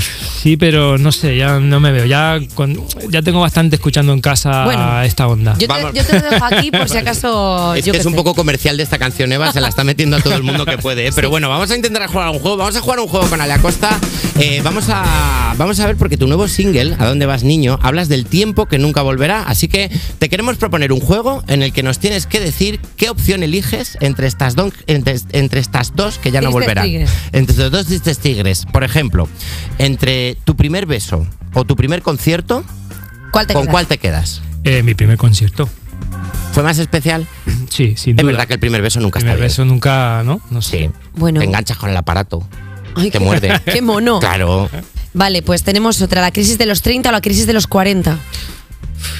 Sí, 0.42 0.56
pero 0.56 0.98
no 0.98 1.12
sé, 1.12 1.36
ya 1.36 1.60
no 1.60 1.78
me 1.80 1.92
veo. 1.92 2.04
Ya, 2.04 2.38
con- 2.54 2.80
ya 3.10 3.22
tengo 3.22 3.40
bastante 3.40 3.76
escuchando 3.76 4.12
en 4.12 4.20
casa 4.20 4.64
Bueno, 4.64 5.02
esta 5.02 5.28
onda. 5.28 5.54
Yo 5.58 5.68
te, 5.68 5.74
yo 5.98 6.04
te 6.04 6.20
lo 6.20 6.30
dejo 6.30 6.44
aquí 6.44 6.70
por 6.70 6.88
si 6.88 6.96
acaso... 6.98 7.74
Es 7.74 7.84
yo 7.84 7.92
que 7.92 7.98
es 7.98 8.06
un 8.06 8.12
sé. 8.12 8.16
poco 8.16 8.34
comercial 8.34 8.76
de 8.76 8.82
esta 8.82 8.98
canción, 8.98 9.30
Eva, 9.32 9.52
se 9.52 9.60
la 9.60 9.68
está 9.68 9.84
metiendo 9.84 10.16
a 10.16 10.20
todo 10.20 10.34
el 10.34 10.42
mundo 10.42 10.66
que 10.66 10.78
puede. 10.78 11.06
¿eh? 11.06 11.10
Pero 11.14 11.30
bueno, 11.30 11.48
vamos 11.48 11.70
a 11.70 11.76
intentar 11.76 12.04
jugar 12.08 12.26
a 12.26 12.30
un 12.32 12.40
juego. 12.40 12.56
Vamos 12.56 12.74
a 12.76 12.80
jugar 12.80 12.98
a 12.98 13.02
un 13.02 13.08
juego 13.08 13.26
con 13.28 13.40
Ale 13.40 13.52
Acosta. 13.52 13.98
Eh, 14.40 14.60
vamos, 14.64 14.86
a, 14.88 15.54
vamos 15.58 15.78
a 15.78 15.86
ver, 15.86 15.96
porque 15.96 16.16
tu 16.16 16.26
nuevo 16.26 16.48
single, 16.48 16.96
¿A 16.98 17.06
dónde 17.06 17.26
vas, 17.26 17.44
niño? 17.44 17.78
Hablas 17.82 18.08
del 18.08 18.26
tiempo 18.26 18.66
que 18.66 18.78
nunca 18.78 19.02
volverá. 19.02 19.44
Así 19.44 19.68
que 19.68 19.90
te 20.18 20.28
queremos 20.28 20.56
proponer 20.56 20.90
un 20.92 21.00
juego 21.00 21.44
en 21.46 21.62
el 21.62 21.72
que 21.72 21.82
nos 21.84 21.98
tienes 22.00 22.26
que 22.26 22.40
decir 22.40 22.80
qué 22.96 23.10
opción 23.10 23.21
eliges 23.28 23.96
entre 24.00 24.26
estas, 24.26 24.54
don- 24.54 24.72
entre, 24.86 25.16
entre 25.32 25.60
estas 25.60 25.94
dos 25.94 26.18
que 26.18 26.30
ya 26.30 26.40
no 26.40 26.50
volverán. 26.50 26.84
tigres. 26.84 27.10
Entre 27.32 27.56
los 27.56 27.70
dos 27.70 27.86
tristes 27.86 28.18
tigres. 28.18 28.64
Por 28.72 28.84
ejemplo, 28.84 29.28
entre 29.78 30.36
tu 30.44 30.56
primer 30.56 30.86
beso 30.86 31.26
o 31.54 31.64
tu 31.64 31.76
primer 31.76 32.02
concierto, 32.02 32.64
¿Cuál 33.32 33.46
te 33.46 33.54
¿con 33.54 33.62
quedas? 33.62 33.72
cuál 33.72 33.86
te 33.86 33.98
quedas? 33.98 34.42
Eh, 34.64 34.82
mi 34.82 34.94
primer 34.94 35.16
concierto. 35.16 35.68
¿Fue 36.52 36.62
más 36.62 36.78
especial? 36.78 37.26
Sí, 37.70 37.94
sin 37.96 38.12
Es 38.12 38.22
duda. 38.22 38.32
verdad 38.32 38.46
que 38.46 38.54
el 38.54 38.60
primer 38.60 38.82
beso 38.82 39.00
nunca 39.00 39.18
primer 39.20 39.34
está 39.36 39.40
bien. 39.40 39.48
beso 39.48 39.64
nunca, 39.64 40.22
¿no? 40.24 40.40
No 40.50 40.60
sé. 40.60 40.78
Sí. 40.78 40.90
Bueno. 41.14 41.40
Te 41.40 41.46
enganchas 41.46 41.78
con 41.78 41.88
el 41.90 41.96
aparato. 41.96 42.46
Ay, 42.94 43.10
te 43.10 43.18
qué- 43.18 43.24
muerde. 43.24 43.58
¡Qué 43.64 43.80
mono! 43.80 44.20
Claro. 44.20 44.68
Vale, 45.14 45.42
pues 45.42 45.62
tenemos 45.62 46.00
otra, 46.02 46.20
la 46.20 46.30
crisis 46.30 46.58
de 46.58 46.66
los 46.66 46.82
30 46.82 47.08
o 47.08 47.12
la 47.12 47.20
crisis 47.22 47.46
de 47.46 47.52
los 47.54 47.66
40. 47.66 48.18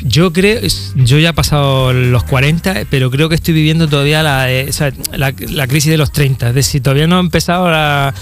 Yo 0.05 0.33
creo, 0.33 0.61
yo 0.97 1.19
ya 1.19 1.31
he 1.31 1.33
pasado 1.33 1.93
los 1.93 2.25
40, 2.25 2.87
pero 2.91 3.11
creo 3.11 3.29
que 3.29 3.35
estoy 3.35 3.55
viviendo 3.55 3.89
todavía 3.89 4.23
la, 4.23 4.49
o 4.69 4.73
sea, 4.73 4.93
la, 5.13 5.33
la 5.49 5.67
crisis 5.67 5.91
de 5.91 5.97
los 5.97 6.13
30. 6.13 6.49
Es 6.51 6.55
decir, 6.55 6.83
todavía 6.83 7.07
no 7.07 7.19
he 7.19 7.21
empezado 7.21 7.71
la, 7.71 8.13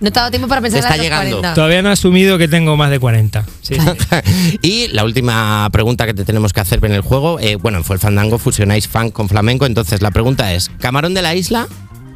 No 0.00 0.10
te 0.10 0.18
ha 0.18 0.22
dado 0.22 0.30
tiempo 0.30 0.48
para 0.48 0.60
pensar 0.60 0.80
Te 0.80 0.86
está 0.86 0.94
en 0.94 0.98
los 0.98 1.04
llegando. 1.04 1.36
40. 1.36 1.54
todavía 1.54 1.82
no 1.82 1.90
he 1.90 1.92
asumido 1.92 2.38
que 2.38 2.48
tengo 2.48 2.76
más 2.76 2.90
de 2.90 2.98
40. 2.98 3.44
Sí, 3.62 3.74
sí. 3.74 4.58
y 4.62 4.88
la 4.88 5.04
última 5.04 5.68
pregunta 5.70 6.06
que 6.06 6.14
te 6.14 6.24
tenemos 6.24 6.52
que 6.52 6.60
hacer 6.60 6.84
en 6.84 6.92
el 6.92 7.02
juego, 7.02 7.38
eh, 7.40 7.56
bueno, 7.56 7.82
fue 7.84 7.94
el 7.94 8.00
fandango, 8.00 8.38
fusionáis 8.38 8.88
funk 8.88 9.12
con 9.12 9.28
flamenco, 9.28 9.64
entonces 9.66 10.02
la 10.02 10.10
pregunta 10.10 10.52
es, 10.54 10.70
¿Camarón 10.80 11.14
de 11.14 11.22
la 11.22 11.34
Isla 11.34 11.68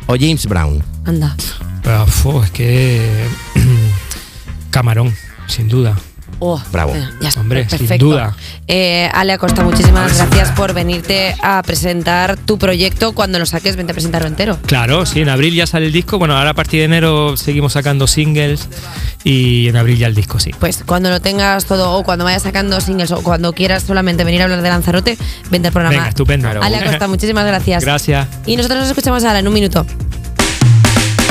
o 0.06 0.14
James 0.18 0.46
Brown? 0.46 0.82
Anda. 1.04 1.36
Pero, 1.82 2.06
fu, 2.06 2.42
es 2.42 2.50
que 2.50 3.26
camarón, 4.70 5.14
sin 5.46 5.68
duda. 5.68 5.96
Oh, 6.38 6.60
Bravo. 6.72 6.94
eh, 6.94 7.08
ya 7.20 7.28
está, 7.28 7.40
Hombre, 7.40 7.68
sin 7.68 7.98
duda. 7.98 8.34
Eh, 8.66 9.08
Ale 9.12 9.32
Acosta, 9.32 9.62
muchísimas 9.62 10.16
gracias 10.16 10.50
por 10.52 10.72
venirte 10.74 11.36
a 11.42 11.62
presentar 11.62 12.36
tu 12.36 12.58
proyecto. 12.58 13.12
Cuando 13.12 13.38
lo 13.38 13.46
saques, 13.46 13.76
vente 13.76 13.92
a 13.92 13.94
presentarlo 13.94 14.26
entero. 14.28 14.58
Claro, 14.66 15.06
sí, 15.06 15.20
en 15.20 15.28
abril 15.28 15.54
ya 15.54 15.66
sale 15.66 15.86
el 15.86 15.92
disco. 15.92 16.18
Bueno, 16.18 16.36
ahora 16.36 16.50
a 16.50 16.54
partir 16.54 16.80
de 16.80 16.84
enero 16.86 17.36
seguimos 17.36 17.74
sacando 17.74 18.06
singles 18.06 18.68
y 19.24 19.68
en 19.68 19.76
abril 19.76 19.98
ya 19.98 20.08
el 20.08 20.14
disco, 20.14 20.40
sí. 20.40 20.50
Pues 20.58 20.82
cuando 20.84 21.10
lo 21.10 21.20
tengas 21.20 21.64
todo, 21.66 21.92
o 21.92 22.02
cuando 22.02 22.24
vayas 22.24 22.42
sacando 22.42 22.80
singles, 22.80 23.12
o 23.12 23.22
cuando 23.22 23.52
quieras 23.52 23.84
solamente 23.84 24.24
venir 24.24 24.40
a 24.40 24.44
hablar 24.44 24.62
de 24.62 24.68
Lanzarote, 24.68 25.18
vente 25.50 25.68
al 25.68 25.72
programa. 25.72 25.96
Venga, 25.96 26.08
estupendo. 26.08 26.48
Ale 26.48 26.76
Acosta, 26.78 27.06
muchísimas 27.08 27.46
gracias. 27.46 27.84
Gracias. 27.84 28.26
Y 28.46 28.56
nosotros 28.56 28.80
nos 28.80 28.88
escuchamos 28.88 29.22
ahora 29.24 29.38
en 29.38 29.46
un 29.48 29.54
minuto. 29.54 29.86